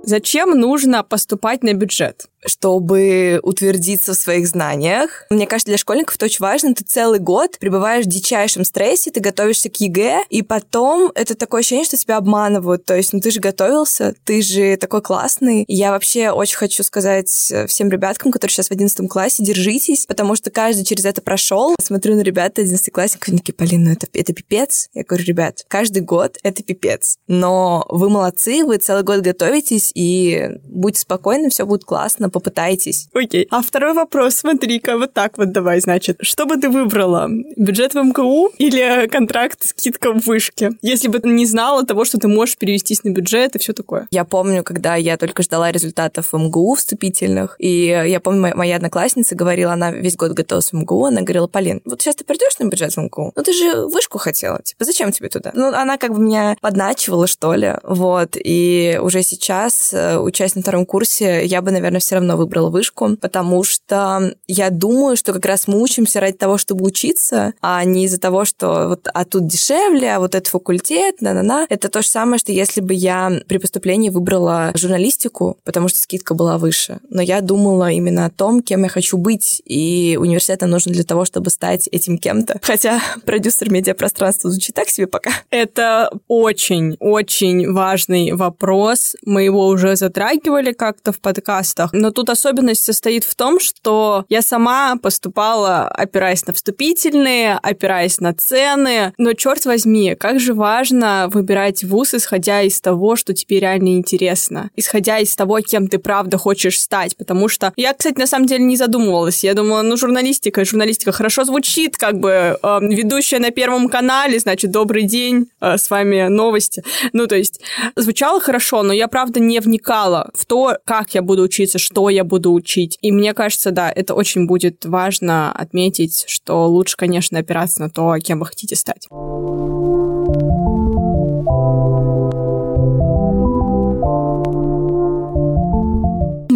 Зачем 0.07 0.51
нужно 0.59 1.03
поступать 1.03 1.63
на 1.63 1.73
бюджет? 1.73 2.27
Чтобы 2.45 3.41
утвердиться 3.43 4.13
в 4.13 4.17
своих 4.17 4.47
знаниях. 4.47 5.27
Мне 5.31 5.47
кажется, 5.47 5.71
для 5.71 5.79
школьников 5.79 6.17
это 6.17 6.27
очень 6.27 6.41
важно. 6.41 6.75
Ты 6.75 6.85
целый 6.85 7.19
год 7.19 7.59
пребываешь 7.59 8.05
в 8.05 8.09
дичайшем 8.09 8.65
стрессе, 8.65 9.11
ты 9.11 9.21
готовишься 9.21 9.71
к 9.71 9.77
ЕГЭ, 9.77 10.25
и 10.31 10.43
потом 10.43 11.11
это 11.15 11.35
такое 11.35 11.61
ощущение, 11.61 11.85
что 11.85 11.97
тебя 11.97 12.17
обманывают. 12.17 12.85
То 12.85 12.95
есть, 12.97 13.13
ну 13.13 13.21
ты 13.21 13.31
же 13.31 13.41
готовился, 13.41 14.15
ты 14.25 14.43
же 14.43 14.77
такой 14.77 15.03
классный. 15.03 15.63
И 15.63 15.75
я 15.75 15.91
вообще 15.91 16.31
очень 16.31 16.57
хочу 16.57 16.83
сказать 16.83 17.29
всем 17.29 17.91
ребяткам, 17.91 18.33
которые 18.33 18.53
сейчас 18.53 18.69
в 18.69 18.73
11 18.73 19.09
классе, 19.09 19.43
держитесь, 19.43 20.07
потому 20.07 20.37
что 20.37 20.51
каждый 20.51 20.85
через 20.85 21.05
это 21.05 21.23
прошел. 21.23 21.75
Смотрю 21.81 22.15
на 22.15 22.21
ребят 22.21 22.59
11 22.59 22.93
классников, 22.93 23.29
они 23.29 23.39
такие, 23.39 23.55
Полин, 23.55 23.85
ну 23.85 23.93
это, 23.93 24.07
это 24.13 24.33
пипец. 24.33 24.89
Я 24.95 25.05
говорю, 25.05 25.25
ребят, 25.25 25.65
каждый 25.69 26.03
год 26.03 26.39
это 26.43 26.63
пипец. 26.63 27.19
Но 27.27 27.87
вы 27.89 28.09
молодцы, 28.09 28.65
вы 28.65 28.77
целый 28.79 29.03
год 29.03 29.21
готовитесь, 29.21 29.91
и 29.95 30.49
будьте 30.65 31.01
спокойны, 31.01 31.51
все 31.51 31.67
будет 31.67 31.85
классно, 31.85 32.31
попытайтесь. 32.35 33.09
Окей. 33.15 33.47
А 33.51 33.63
второй 33.63 33.95
вопрос, 33.95 34.35
смотри-ка, 34.35 34.99
вот 34.99 35.13
так 35.15 35.39
вот 35.39 35.53
давай, 35.53 35.81
значит. 35.81 36.19
Что 36.21 36.47
бы 36.47 36.57
ты 36.57 36.69
выбрала? 36.69 37.29
Бюджет 37.57 37.95
в 37.95 38.03
МКУ 38.03 38.51
или 38.59 39.07
контракт 39.07 39.65
скидка 39.65 40.13
в 40.13 40.27
вышке? 40.27 40.73
Если 40.83 41.09
бы 41.09 41.21
ты 41.21 41.29
не 41.29 41.47
знала 41.47 41.87
того, 41.87 42.05
что 42.05 42.19
ты 42.19 42.27
можешь 42.29 42.57
перевестись 42.57 43.05
на 43.05 43.11
бюджет 43.11 43.55
и 43.55 43.59
все 43.59 43.73
такое. 43.73 44.09
Я 44.11 44.25
помню, 44.25 44.65
когда 44.65 44.97
я 44.97 45.17
только 45.17 45.43
ждала 45.43 45.71
результатов 45.71 46.33
в 46.33 46.37
МГУ 46.37 46.75
вступительных, 46.75 47.57
и 47.59 47.87
я 47.87 48.19
помню, 48.19 48.53
моя 48.57 48.77
одноклассница 48.77 49.37
говорила, 49.37 49.73
она 49.73 49.93
весь 49.93 50.17
год 50.17 50.33
готовилась 50.33 50.73
в 50.73 50.77
МГУ, 50.77 51.07
она 51.07 51.21
говорила, 51.21 51.47
Полин, 51.47 51.81
вот 51.85 52.03
сейчас 52.03 52.17
ты 52.17 52.25
придешь 52.25 52.59
на 52.59 52.65
бюджет 52.65 52.93
в 52.95 52.99
МГУ, 52.99 53.33
ну 53.37 53.43
ты 53.43 53.53
же 53.53 53.87
вышку 53.87 54.19
хотела, 54.19 54.61
типа, 54.63 54.85
зачем 54.85 55.13
тебе 55.13 55.29
туда? 55.29 55.53
Ну, 55.55 55.69
она 55.69 55.99
как 55.99 56.13
бы 56.13 56.21
меня 56.21 56.57
подначивала, 56.61 57.27
что 57.27 57.55
ли, 57.55 57.75
вот, 57.83 58.37
и 58.37 58.99
уже 59.01 59.23
сейчас, 59.23 59.93
э, 59.93 60.19
учась 60.19 60.55
на 60.55 60.63
втором 60.63 60.87
курсе, 60.87 61.45
я 61.45 61.63
бы, 61.63 61.71
наверное, 61.71 62.01
все 62.01 62.17
равно 62.17 62.24
равно 62.25 62.37
выбрала 62.37 62.71
вышку, 62.71 63.17
потому 63.17 63.63
что 63.65 64.35
я 64.47 64.71
думаю, 64.71 65.17
что 65.17 65.33
как 65.33 65.45
раз 65.47 65.69
мы 65.69 65.81
учимся 65.81 66.21
ради 66.21 66.37
того, 66.37 66.59
чтобы 66.59 66.85
учиться, 66.85 67.55
а 67.61 67.85
не 67.85 68.05
из-за 68.05 68.19
того, 68.19 68.45
что 68.45 68.89
вот 68.89 69.09
а 69.13 69.25
тут 69.25 69.47
дешевле, 69.47 70.15
а 70.15 70.19
вот 70.19 70.35
этот 70.35 70.49
факультет, 70.49 71.21
на-на-на. 71.21 71.67
Это 71.69 71.89
то 71.89 72.03
же 72.03 72.09
самое, 72.09 72.39
что 72.39 72.53
если 72.53 72.81
бы 72.81 72.95
я 72.95 73.41
при 73.47 73.59
поступлении 73.59 74.11
выбрала 74.11 74.73
журналистику, 74.75 75.59
потому 75.65 75.89
что 75.89 75.99
скидка 75.99 76.35
была 76.35 76.59
выше. 76.59 76.99
Но 77.11 77.23
я 77.23 77.41
думала 77.41 77.91
именно 77.91 78.27
о 78.27 78.31
том, 78.31 78.63
кем 78.63 78.83
я 78.85 78.89
хочу 78.89 79.17
быть, 79.17 79.63
и 79.65 80.19
университет 80.21 80.63
нам 80.63 80.71
нужен 80.71 80.93
для 80.93 81.05
того, 81.05 81.25
чтобы 81.25 81.51
стать 81.51 81.89
этим 81.93 82.19
кем-то. 82.19 82.59
Хотя 82.63 83.01
продюсер 83.25 83.71
медиапространства 83.71 84.51
звучит 84.51 84.75
так 84.75 84.89
себе 84.89 85.07
пока. 85.07 85.31
Это 85.51 86.11
очень-очень 86.29 87.73
важный 87.73 88.33
вопрос. 88.33 89.17
Мы 89.25 89.45
его 89.45 89.67
уже 89.67 89.97
затрагивали 89.97 90.73
как-то 90.73 91.13
в 91.13 91.21
подкастах, 91.21 91.93
но 92.05 92.11
тут 92.11 92.29
особенность 92.29 92.85
состоит 92.85 93.25
в 93.25 93.35
том, 93.35 93.59
что 93.59 94.27
я 94.29 94.43
сама 94.43 94.97
поступала, 94.97 95.89
опираясь 95.89 96.47
на 96.47 96.53
вступительные, 96.53 97.59
опираясь 97.63 98.21
на 98.21 98.35
цены. 98.35 99.15
Но, 99.17 99.33
черт 99.33 99.65
возьми, 99.65 100.15
как 100.15 100.39
же 100.39 100.53
важно 100.53 101.31
выбирать 101.33 101.83
вуз, 101.83 102.13
исходя 102.13 102.61
из 102.61 102.79
того, 102.83 103.17
что 103.17 103.33
тебе 103.33 103.59
реально 103.59 103.97
интересно. 103.97 104.69
Исходя 104.77 105.19
из 105.19 105.35
того, 105.35 105.61
кем 105.61 105.89
ты 105.89 105.99
правда 105.99 106.37
хочешь 106.37 106.79
стать. 106.79 107.17
Потому 107.17 107.49
что 107.49 107.73
я, 107.75 107.95
кстати, 107.95 108.19
на 108.19 108.27
самом 108.27 108.49
деле 108.49 108.65
не 108.65 108.77
задумывалась. 108.77 109.43
Я 109.43 109.55
думала, 109.55 109.81
ну, 109.81 109.97
журналистика, 109.97 110.63
журналистика 110.67 111.11
хорошо 111.11 111.45
звучит, 111.45 111.97
как 111.97 112.21
бы 112.21 112.59
э, 112.63 112.79
ведущая 112.83 113.39
на 113.39 113.51
Первом 113.51 113.89
канале, 113.89 114.39
значит, 114.39 114.71
добрый 114.71 115.05
день, 115.05 115.47
э, 115.63 115.79
с 115.79 115.89
вами 115.89 116.29
новости. 116.29 116.85
Ну, 117.15 117.27
то 117.27 117.35
есть, 117.35 117.63
звучало 117.97 118.43
хорошо, 118.43 118.83
но 118.83 118.93
я, 118.93 119.09
правда, 119.09 119.41
не 119.41 119.59
вникала 119.61 120.31
в 120.35 120.45
то, 120.45 120.77
как 120.85 121.15
я 121.15 121.23
буду 121.23 121.45
учиться, 121.45 121.79
что 121.79 121.94
я 122.09 122.25
буду 122.25 122.53
учить. 122.53 122.99
И 123.01 123.13
мне 123.13 123.35
кажется, 123.35 123.71
да, 123.71 123.91
это 123.91 124.15
очень 124.15 124.47
будет 124.47 124.85
важно 124.85 125.53
отметить, 125.53 126.25
что 126.27 126.69
лучше, 126.69 126.97
конечно, 126.97 127.39
опираться 127.39 127.81
на 127.81 127.91
то, 127.91 128.17
кем 128.19 128.41
вы 128.41 128.47
хотите 128.47 128.77
стать. 128.77 129.07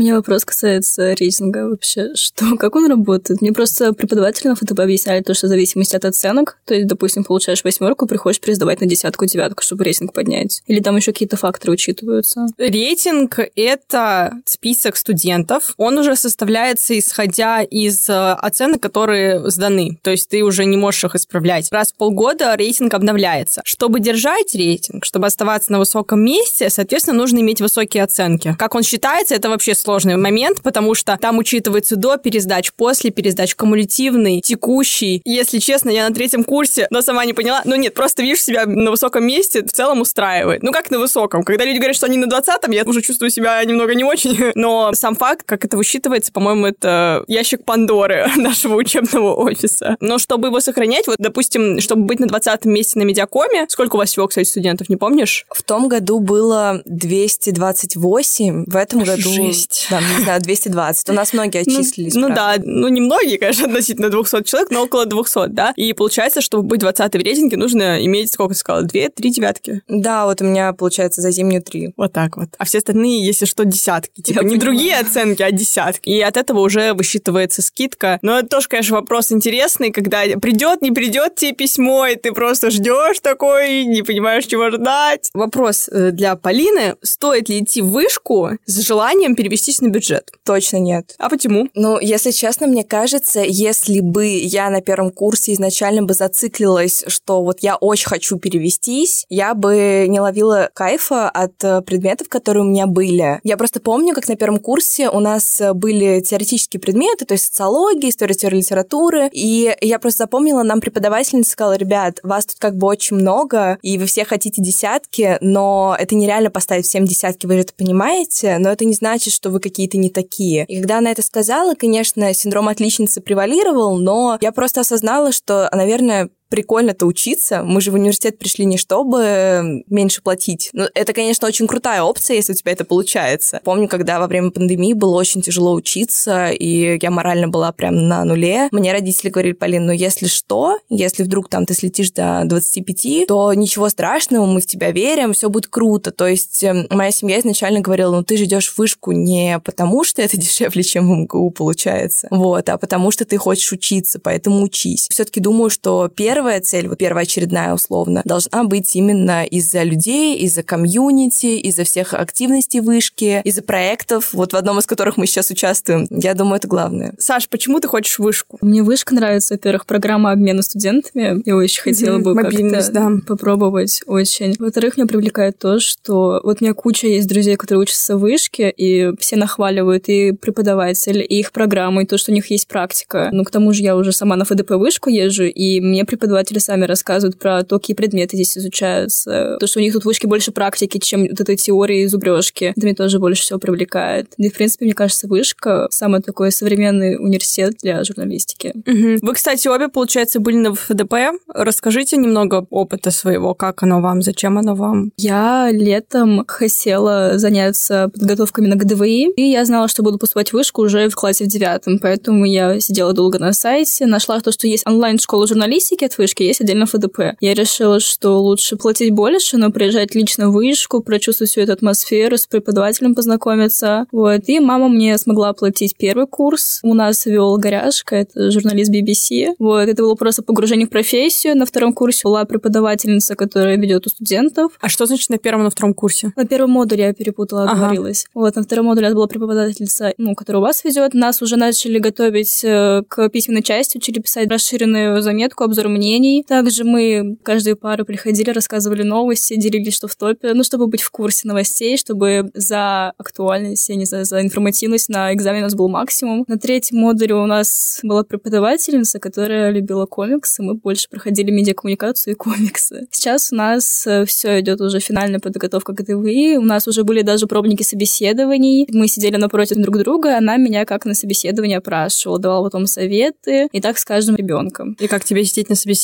Меня 0.09 0.17
вопрос 0.17 0.45
касается 0.45 1.13
рейтинга 1.15 1.69
вообще. 1.69 2.11
Что, 2.15 2.57
как 2.57 2.77
он 2.77 2.87
работает? 2.89 3.43
Мне 3.43 3.53
просто 3.53 3.93
преподаватели 3.93 4.49
на 4.49 4.57
ФТБ 4.57 4.81
объясняли 4.81 5.23
то, 5.23 5.35
что 5.35 5.47
в 5.47 5.51
зависимости 5.51 5.97
от 5.97 6.05
оценок, 6.05 6.59
то 6.65 6.75
есть, 6.75 6.87
допустим, 6.87 7.25
получаешь 7.25 7.63
восьмерку, 7.63 8.07
приходишь 8.07 8.41
пересдавать 8.41 8.81
на 8.81 8.87
десятку, 8.87 9.27
девятку, 9.27 9.63
чтобы 9.63 9.85
рейтинг 9.85 10.15
поднять. 10.15 10.63
Или 10.67 10.81
там 10.81 10.97
еще 10.97 11.13
какие-то 11.13 11.37
факторы 11.37 11.75
учитываются? 11.75 12.47
Рейтинг— 12.57 13.39
это 13.57 14.33
список 14.47 14.97
студентов. 14.97 15.75
Он 15.77 15.99
уже 15.99 16.17
составляется 16.17 16.99
исходя 16.99 17.63
из 17.63 18.09
э, 18.09 18.15
оценок, 18.15 18.81
которые 18.81 19.51
сданы. 19.51 19.99
То 20.03 20.11
есть 20.11 20.31
ты 20.31 20.43
уже 20.43 20.65
не 20.65 20.77
можешь 20.77 21.05
их 21.05 21.15
исправлять. 21.17 21.69
Раз 21.71 21.93
в 21.93 21.97
полгода 21.97 22.55
рейтинг 22.57 22.95
обновляется. 22.95 23.61
Чтобы 23.65 24.01
держать 24.01 24.55
рейтинг, 24.55 25.05
чтобы 25.05 25.27
оставаться 25.27 25.73
на 25.73 25.79
высоком 25.79 26.25
месте, 26.25 26.71
соответственно, 26.71 27.19
нужно 27.19 27.41
иметь 27.41 27.61
высокие 27.61 28.03
оценки. 28.03 28.57
Как 28.59 28.75
он 28.75 28.83
считается, 28.83 29.35
это 29.35 29.51
вообще 29.51 29.75
сложно 29.75 29.98
сложный 29.99 30.17
момент, 30.17 30.63
потому 30.63 30.95
что 30.95 31.17
там 31.21 31.39
учитывается 31.39 31.97
до 31.97 32.19
пересдач, 32.19 32.73
после 32.73 33.11
пересдач, 33.11 33.57
кумулятивный, 33.57 34.41
текущий. 34.41 35.21
Если 35.25 35.59
честно, 35.59 35.91
я 35.91 36.09
на 36.09 36.15
третьем 36.15 36.45
курсе, 36.45 36.87
но 36.91 37.03
сама 37.03 37.25
не 37.25 37.33
поняла. 37.33 37.63
Ну 37.65 37.75
нет, 37.75 37.95
просто 37.95 38.23
видишь 38.23 38.43
себя 38.43 38.65
на 38.67 38.93
высоком 38.93 39.27
месте, 39.27 39.65
в 39.65 39.73
целом 39.73 40.01
устраивает. 40.01 40.63
Ну 40.63 40.71
как 40.71 40.93
на 40.93 41.01
высоком? 41.01 41.43
Когда 41.43 41.65
люди 41.65 41.79
говорят, 41.79 41.97
что 41.97 42.07
они 42.07 42.17
на 42.17 42.27
20-м, 42.27 42.71
я 42.71 42.85
уже 42.85 43.03
чувствую 43.03 43.31
себя 43.31 43.65
немного 43.65 43.95
не 43.97 44.05
очень. 44.05 44.39
Но 44.55 44.93
сам 44.95 45.17
факт, 45.17 45.43
как 45.45 45.65
это 45.65 45.77
высчитывается, 45.77 46.31
по-моему, 46.33 46.67
это 46.67 47.25
ящик 47.27 47.65
Пандоры 47.65 48.29
нашего 48.37 48.77
учебного 48.77 49.35
офиса. 49.35 49.97
Но 49.99 50.19
чтобы 50.19 50.49
его 50.49 50.61
сохранять, 50.61 51.09
вот, 51.09 51.17
допустим, 51.19 51.81
чтобы 51.81 52.05
быть 52.05 52.21
на 52.21 52.29
20 52.29 52.67
месте 52.67 53.01
на 53.01 53.03
медиакоме, 53.03 53.67
сколько 53.69 53.97
у 53.97 53.99
вас 53.99 54.11
всего, 54.11 54.29
кстати, 54.29 54.47
студентов, 54.47 54.89
не 54.89 54.97
помнишь? 54.97 55.45
В 55.51 55.65
том 55.65 55.89
году 55.89 56.21
было 56.21 56.83
228, 56.85 58.65
в 58.67 58.77
этом 58.77 59.03
году... 59.03 59.29
Жесть. 59.29 59.88
Да, 59.91 60.01
не 60.01 60.23
знаю, 60.25 60.41
220. 60.43 61.09
У 61.11 61.13
нас 61.13 61.33
многие 61.33 61.63
Ну, 61.67 61.79
отчислились. 61.81 62.15
Ну, 62.15 62.27
правда. 62.29 62.59
да, 62.59 62.63
ну 62.65 62.89
не 62.89 63.01
многие, 63.01 63.37
конечно, 63.39 63.67
относительно 63.67 64.11
200 64.11 64.43
человек, 64.45 64.71
но 64.71 64.83
около 64.85 65.07
200, 65.07 65.49
да. 65.49 65.73
И 65.77 65.93
получается, 65.93 66.41
чтобы 66.41 66.65
быть 66.65 66.81
20 66.81 67.13
в 67.13 67.17
рейтинге, 67.17 67.57
нужно 67.57 68.05
иметь, 68.05 68.33
сколько 68.33 68.55
ты 68.55 68.61
сказала, 68.61 68.85
2-3 68.85 69.11
девятки. 69.31 69.83
Да, 69.89 70.27
вот 70.27 70.41
у 70.41 70.45
меня, 70.45 70.73
получается, 70.73 71.21
за 71.21 71.31
зимнюю 71.31 71.63
три. 71.63 71.93
Вот 71.97 72.13
так 72.13 72.37
вот. 72.37 72.49
А 72.59 72.65
все 72.65 72.79
остальные, 72.79 73.25
если 73.25 73.45
что, 73.47 73.65
десятки. 73.65 74.21
Типа 74.21 74.39
Я 74.39 74.43
не 74.45 74.57
понимаю. 74.57 74.61
другие 74.61 74.97
оценки, 74.99 75.43
а 75.43 75.51
десятки. 75.51 76.09
И 76.09 76.21
от 76.21 76.37
этого 76.37 76.61
уже 76.61 76.93
высчитывается 76.95 77.63
скидка. 77.63 78.19
Но 78.23 78.39
это 78.39 78.49
тоже, 78.49 78.69
конечно, 78.69 78.97
вопрос 78.97 79.33
интересный, 79.33 79.91
когда 79.91 80.23
придет, 80.41 80.83
не 80.83 80.91
придет 80.93 81.37
тебе 81.37 81.53
письмо, 81.53 82.07
и 82.07 82.17
ты 82.17 82.33
просто 82.33 82.71
ждешь 82.71 83.21
такой, 83.21 83.85
не 83.85 84.03
понимаешь, 84.03 84.47
чего 84.47 84.71
ждать. 84.71 85.31
Вопрос 85.35 85.89
э, 85.91 86.11
для 86.11 86.37
Полины. 86.37 86.97
Стоит 87.03 87.49
ли 87.49 87.61
идти 87.61 87.83
в 87.83 87.89
вышку 87.91 88.51
с 88.67 88.81
желанием 88.81 89.35
перевестись 89.35 89.78
на 89.81 89.89
бюджет? 89.89 90.31
Точно 90.45 90.79
нет. 90.79 91.15
А 91.19 91.29
почему? 91.29 91.69
Ну, 91.75 91.99
если 91.99 92.31
честно, 92.31 92.67
мне 92.67 92.85
кажется, 92.85 93.41
если 93.41 94.01
бы 94.01 94.27
я 94.27 94.71
на 94.71 94.81
первом 94.81 95.11
курсе 95.11 95.53
изначально 95.53 96.03
бы 96.03 96.15
зациклилась, 96.15 97.05
что 97.07 97.43
вот 97.43 97.61
я 97.61 97.77
очень 97.77 98.09
хочу 98.09 98.39
перевестись, 98.39 99.25
я 99.29 99.55
бы 99.55 100.07
не 100.09 100.21
ловила 100.21 100.71
кайфа 100.73 101.29
от 101.29 101.63
э, 101.63 101.83
предметов, 101.83 102.29
которые 102.29 102.65
у 102.65 102.69
меня 102.69 102.87
были. 102.87 103.41
Я 103.45 103.57
просто 103.57 103.81
помню, 103.81 104.15
как 104.15 104.29
на 104.29 104.37
первом 104.37 104.59
курсе 104.59 105.09
у 105.09 105.21
нас 105.21 105.61
э, 105.61 105.73
были 105.73 106.21
теоретические 106.21 106.81
предметы, 106.81 107.25
то 107.25 107.35
есть 107.35 107.47
социология, 107.47 108.11
история 108.11 108.35
теории 108.35 108.59
литературы, 108.59 109.29
и 109.33 109.75
я 109.81 109.99
просто 109.99 110.25
запомнила, 110.25 110.63
нам 110.63 110.81
преподавательница 110.81 111.53
сказала, 111.53 111.77
ребят, 111.77 112.21
вас 112.23 112.47
тут 112.47 112.57
как 112.59 112.77
бы 112.77 112.87
очень 112.87 113.17
много, 113.17 113.79
и 113.83 113.99
вы 113.99 114.07
все 114.07 114.25
хотите 114.25 114.63
десятки, 114.63 115.39
но 115.41 115.97
это 115.99 116.15
нереально 116.15 116.51
поставить 116.51 116.87
всем 116.87 117.05
десятки, 117.05 117.47
вы 117.47 117.55
же 117.55 117.61
это 117.61 117.73
понимаете, 117.75 118.59
но 118.59 118.71
это 118.71 118.85
не 118.85 118.95
значит, 118.95 119.33
что 119.33 119.51
вы 119.51 119.61
какие-то 119.69 119.99
не 119.99 120.11
такие. 120.11 120.65
И 120.67 120.79
когда 120.79 120.99
она 120.99 121.13
это 121.13 121.23
сказала, 121.23 121.75
конечно, 121.75 122.33
синдром 122.35 122.69
отличницы 122.69 123.21
превалировал, 123.21 123.99
но 123.99 124.39
я 124.41 124.53
просто 124.53 124.81
осознала, 124.81 125.33
что, 125.33 125.69
наверное, 125.73 126.31
прикольно-то 126.49 127.07
учиться. 127.07 127.63
Мы 127.63 127.81
же 127.81 127.91
в 127.91 127.95
университет 127.95 128.39
пришли 128.39 128.65
не 128.65 128.79
чтобы 128.79 129.83
меньше 129.89 130.23
платить. 130.23 130.71
Ну, 130.73 130.87
это, 130.95 131.13
конечно, 131.13 131.47
очень 131.47 131.67
крутая 131.67 132.03
опция, 132.03 132.37
если 132.37 132.53
у 132.53 132.57
тебя 132.57 132.73
это 132.73 132.85
получается. 132.85 133.61
Помню, 133.65 133.89
когда 133.89 134.19
во 134.19 134.27
время 134.27 134.51
пандемии 134.51 134.95
было 134.95 135.17
очень 135.17 135.43
тяжело 135.43 135.75
учиться, 135.75 136.51
и 136.51 136.99
я 137.01 137.11
морально 137.11 137.49
была 137.49 137.73
прям 137.73 138.09
на 138.09 138.25
нуле. 138.25 138.69
Мне 138.73 138.93
родители 138.93 139.29
говорили, 139.31 139.53
Полин, 139.53 139.87
ну 139.87 139.93
если 139.93 140.27
что, 140.27 140.79
если 140.89 141.23
вдруг 141.23 141.49
там 141.49 141.67
ты 141.67 141.75
слетишь 141.75 142.11
до 142.13 142.43
25, 142.45 143.27
то 143.27 143.53
ничего 143.55 143.89
страшного, 143.89 144.47
мы 144.47 144.61
в 144.61 144.67
тебя 144.67 144.91
верим, 144.91 145.33
все 145.33 145.51
будет 145.51 145.67
круто. 145.67 146.11
То 146.11 146.27
есть 146.27 146.63
эм, 146.63 146.87
моя 146.91 147.11
семья 147.11 147.41
изначально 147.41 147.81
говорила, 147.81 148.17
ну 148.17 148.23
ты 148.23 148.37
же 148.37 148.45
идешь 148.45 148.69
в 148.69 148.79
вышку 148.79 149.13
не 149.13 149.61
потому, 149.65 150.05
что 150.05 150.23
это 150.23 150.37
дешевле, 150.41 150.83
чем 150.83 151.09
в 151.09 151.17
МГУ 151.23 151.51
получается, 151.51 152.29
вот, 152.31 152.69
а 152.69 152.79
потому 152.79 153.11
что 153.11 153.25
ты 153.25 153.37
хочешь 153.37 153.73
учиться, 153.73 154.19
поэтому 154.19 154.63
учись. 154.63 155.09
Все-таки 155.11 155.41
думаю, 155.41 155.71
что 155.71 156.09
первое 156.09 156.38
первая 156.39 156.61
цель, 156.61 156.87
вот 156.87 156.99
первоочередная 156.99 157.75
условно, 157.75 158.23
должна 158.25 158.63
быть 158.63 158.95
именно 158.95 159.45
из-за 159.45 159.83
людей, 159.83 160.37
из-за 160.37 160.63
комьюнити, 160.63 161.59
из-за 161.67 161.83
всех 161.83 162.15
активностей 162.15 162.79
вышки, 162.79 163.41
из-за 163.43 163.63
проектов, 163.63 164.33
вот 164.33 164.53
в 164.53 164.57
одном 164.57 164.79
из 164.79 164.87
которых 164.87 165.17
мы 165.17 165.27
сейчас 165.27 165.51
участвуем. 165.51 166.07
Я 166.11 166.35
думаю, 166.35 166.59
это 166.59 166.69
главное. 166.69 167.15
Саш, 167.19 167.49
почему 167.49 167.81
ты 167.81 167.89
хочешь 167.89 168.21
вышку? 168.21 168.57
Мне 168.61 168.85
вышка 168.85 169.17
нравится, 169.17 169.55
во-первых, 169.55 169.85
программа 169.85 170.31
обмена 170.31 170.63
студентами. 170.63 171.43
Я 171.45 171.57
очень 171.57 171.83
хотела 171.83 172.19
бы 172.19 172.37
как-то 172.37 172.93
да. 172.93 173.11
попробовать 173.27 174.03
очень. 174.07 174.55
Во-вторых, 174.61 174.97
меня 174.97 175.09
привлекает 175.09 175.59
то, 175.59 175.81
что 175.81 176.41
вот 176.45 176.59
у 176.61 176.65
меня 176.65 176.73
куча 176.73 177.09
есть 177.09 177.29
друзей, 177.29 177.57
которые 177.57 177.83
учатся 177.83 178.17
в 178.17 178.21
вышке, 178.21 178.71
и 178.71 179.11
все 179.19 179.35
нахваливают 179.35 180.09
и 180.09 180.31
преподаватель, 180.31 181.21
и 181.21 181.41
их 181.41 181.51
программу, 181.51 182.03
и 182.03 182.07
то, 182.07 182.17
что 182.17 182.31
у 182.31 182.35
них 182.35 182.49
есть 182.49 182.69
практика. 182.69 183.31
Ну, 183.33 183.43
к 183.43 183.51
тому 183.51 183.73
же 183.73 183.83
я 183.83 183.97
уже 183.97 184.13
сама 184.13 184.37
на 184.37 184.45
ФДП 184.45 184.71
вышку 184.71 185.11
езжу, 185.11 185.43
и 185.43 185.81
мне 185.81 186.05
преподаватели 186.29 186.59
сами 186.59 186.85
рассказывают 186.85 187.39
про 187.39 187.63
то, 187.65 187.79
какие 187.79 187.97
предметы 187.97 188.37
здесь 188.37 188.57
изучаются. 188.59 189.57
То, 189.59 189.67
что 189.67 189.81
у 189.81 189.83
них 189.83 189.93
тут 189.93 190.03
в 190.03 190.07
вышке 190.07 190.27
больше 190.27 190.53
практики, 190.53 190.99
чем 190.99 191.23
вот 191.23 191.41
этой 191.41 191.57
теории 191.57 192.03
и 192.03 192.07
зубрежки. 192.07 192.73
Это 192.77 192.85
меня 192.85 192.95
тоже 192.95 193.19
больше 193.19 193.43
всего 193.43 193.59
привлекает. 193.59 194.33
Да 194.37 194.47
и, 194.47 194.51
в 194.51 194.55
принципе, 194.55 194.85
мне 194.85 194.95
кажется, 194.95 195.27
вышка 195.27 195.89
самый 195.91 196.21
такой 196.21 196.53
современный 196.53 197.17
университет 197.17 197.77
для 197.83 198.05
журналистики. 198.05 198.75
Мгм. 198.85 199.19
Вы, 199.23 199.35
кстати, 199.35 199.69
обе, 199.69 199.89
получается, 199.89 200.41
были 200.41 200.57
на 200.57 200.75
ФДП. 200.75 201.15
Расскажите 201.49 202.17
немного 202.17 202.67
опыта 202.71 203.11
своего, 203.11 203.55
как 203.55 203.83
оно 203.83 204.01
вам, 204.01 204.23
зачем 204.23 204.59
оно 204.59 204.75
вам? 204.75 205.13
Я 205.17 205.71
летом 205.71 206.45
хотела 206.47 207.39
заняться 207.39 208.11
подготовками 208.13 208.67
на 208.67 208.77
ГДВИ, 208.77 209.33
и 209.37 209.43
я 209.43 209.65
знала, 209.65 209.89
что 209.89 210.03
буду 210.03 210.19
поступать 210.19 210.51
в 210.51 210.53
вышку 210.53 210.83
уже 210.83 211.09
в 211.09 211.15
классе 211.15 211.45
в 211.45 211.49
девятом, 211.49 211.99
поэтому 211.99 212.45
я 212.45 212.81
сидела 212.81 213.13
долго 213.13 213.39
на 213.39 213.53
сайте, 213.53 214.07
нашла 214.07 214.41
то, 214.41 214.53
что 214.53 214.67
есть 214.67 214.87
онлайн-школа 214.87 215.47
журналистики 215.47 216.05
от 216.19 216.23
вышки, 216.25 216.43
есть 216.43 216.61
отдельно 216.61 216.87
ФДП. 216.87 217.37
Я 217.41 217.55
решила, 217.55 218.01
что 218.01 218.41
лучше 218.41 218.77
платить 218.77 219.13
больше, 219.13 219.57
но 219.57 219.71
приезжать 219.71 220.15
лично 220.15 220.51
в 220.51 220.53
вышку, 220.53 221.03
прочувствовать 221.03 221.51
всю 221.51 221.61
эту 221.61 221.73
атмосферу, 221.73 222.37
с 222.37 222.47
преподавателем 222.47 223.15
познакомиться. 223.15 224.07
Вот. 224.13 224.43
И 224.49 224.61
мама 224.61 224.89
мне 224.89 225.17
смогла 225.19 225.51
оплатить 225.51 225.95
первый 225.97 226.27
курс. 226.27 226.81
У 226.83 226.95
нас 226.95 227.27
вел 227.27 227.57
Горяшка, 227.57 228.17
это 228.17 228.51
журналист 228.51 228.93
BBC. 228.93 229.55
Вот. 229.59 229.89
Это 229.89 230.03
было 230.03 230.15
просто 230.15 230.43
погружение 230.43 230.87
в 230.87 230.91
профессию. 230.91 231.57
На 231.57 231.67
втором 231.67 231.93
курсе 231.93 232.23
была 232.25 232.45
преподавательница, 232.45 233.37
которая 233.37 233.77
ведет 233.77 234.07
у 234.07 234.11
студентов. 234.11 234.73
А 234.81 234.89
что 234.89 235.07
значит 235.07 235.31
на 235.31 235.39
первом 235.39 235.63
и 235.63 235.65
на 235.65 235.71
втором 235.71 235.95
курсе? 235.95 236.33
На 236.37 236.45
первом 236.47 236.71
модуле 236.71 237.05
я 237.05 237.13
перепутала, 237.13 237.65
Ага. 237.65 237.73
оговорилась. 237.73 238.27
Вот, 238.35 238.57
на 238.57 238.63
втором 238.63 238.87
модуле 238.87 239.07
нас 239.07 239.15
была 239.15 239.27
преподавательница, 239.27 240.13
ну, 240.19 240.35
которая 240.35 240.61
у 240.61 240.65
вас 240.65 240.85
ведет. 240.85 241.15
Нас 241.15 241.43
уже 241.43 241.57
начали 241.57 241.99
готовить 241.99 242.63
э, 242.65 243.03
к 243.09 243.29
письменной 243.29 243.63
части, 243.63 243.99
учили 243.99 244.21
писать 244.21 244.51
расширенную 244.51 245.23
заметку, 245.23 245.65
обзор 245.65 245.89
мнений. 245.89 246.08
Также 246.47 246.85
мы 246.85 247.37
каждую 247.43 247.77
пару 247.77 248.05
приходили, 248.05 248.51
рассказывали 248.51 249.03
новости, 249.03 249.57
делились, 249.57 249.95
что 249.95 250.09
в 250.09 250.17
топе, 250.17 250.55
ну, 250.55 250.65
чтобы 250.65 250.87
быть 250.87 251.03
в 251.03 251.11
курсе 251.11 251.47
новостей, 251.47 251.99
чтобы 251.99 252.51
за 252.55 253.11
актуальность, 253.19 253.89
я 253.91 253.97
не 253.97 254.07
знаю, 254.07 254.25
за 254.25 254.41
информативность 254.41 255.11
на 255.11 255.35
экзамене 255.35 255.65
у 255.65 255.67
нас 255.67 255.75
был 255.75 255.89
максимум. 255.89 256.45
На 256.49 256.59
третьем 256.59 256.99
модуле 256.99 257.35
у 257.35 257.45
нас 257.45 258.01
была 258.03 258.25
преподавательница, 258.25 259.19
которая 259.19 259.71
любила 259.71 260.07
комиксы. 260.07 260.63
Мы 260.63 260.75
больше 260.75 261.09
проходили 261.11 261.51
медиакоммуникацию 261.51 262.33
и 262.33 262.37
комиксы. 262.37 263.07
Сейчас 263.11 263.53
у 263.53 263.57
нас 263.57 264.07
все 264.27 264.61
идет 264.61 264.81
уже 264.81 265.01
финальная 265.01 265.41
подготовка 265.41 265.93
к 265.93 265.97
ГТВИ. 265.97 266.57
У 266.57 266.63
нас 266.63 266.89
уже 266.89 267.05
были 267.05 267.21
даже 267.21 267.47
пробники 267.47 267.83
собеседований. 267.83 268.87
Мы 268.91 269.09
сидели 269.09 269.37
напротив 269.37 269.77
друг 269.77 269.99
друга, 269.99 270.39
она 270.39 270.57
меня 270.57 270.87
как 270.87 271.05
на 271.05 271.15
собеседование 271.15 271.79
опрашивала, 271.79 272.39
давала 272.39 272.65
потом 272.65 272.87
советы. 272.87 273.69
И 273.73 273.81
так 273.81 273.99
с 273.99 274.05
каждым 274.05 274.37
ребенком. 274.37 274.97
И 274.99 275.07
как 275.07 275.25
тебе 275.25 275.45
сидеть 275.45 275.69
на 275.69 275.75
собеседовании? 275.75 275.98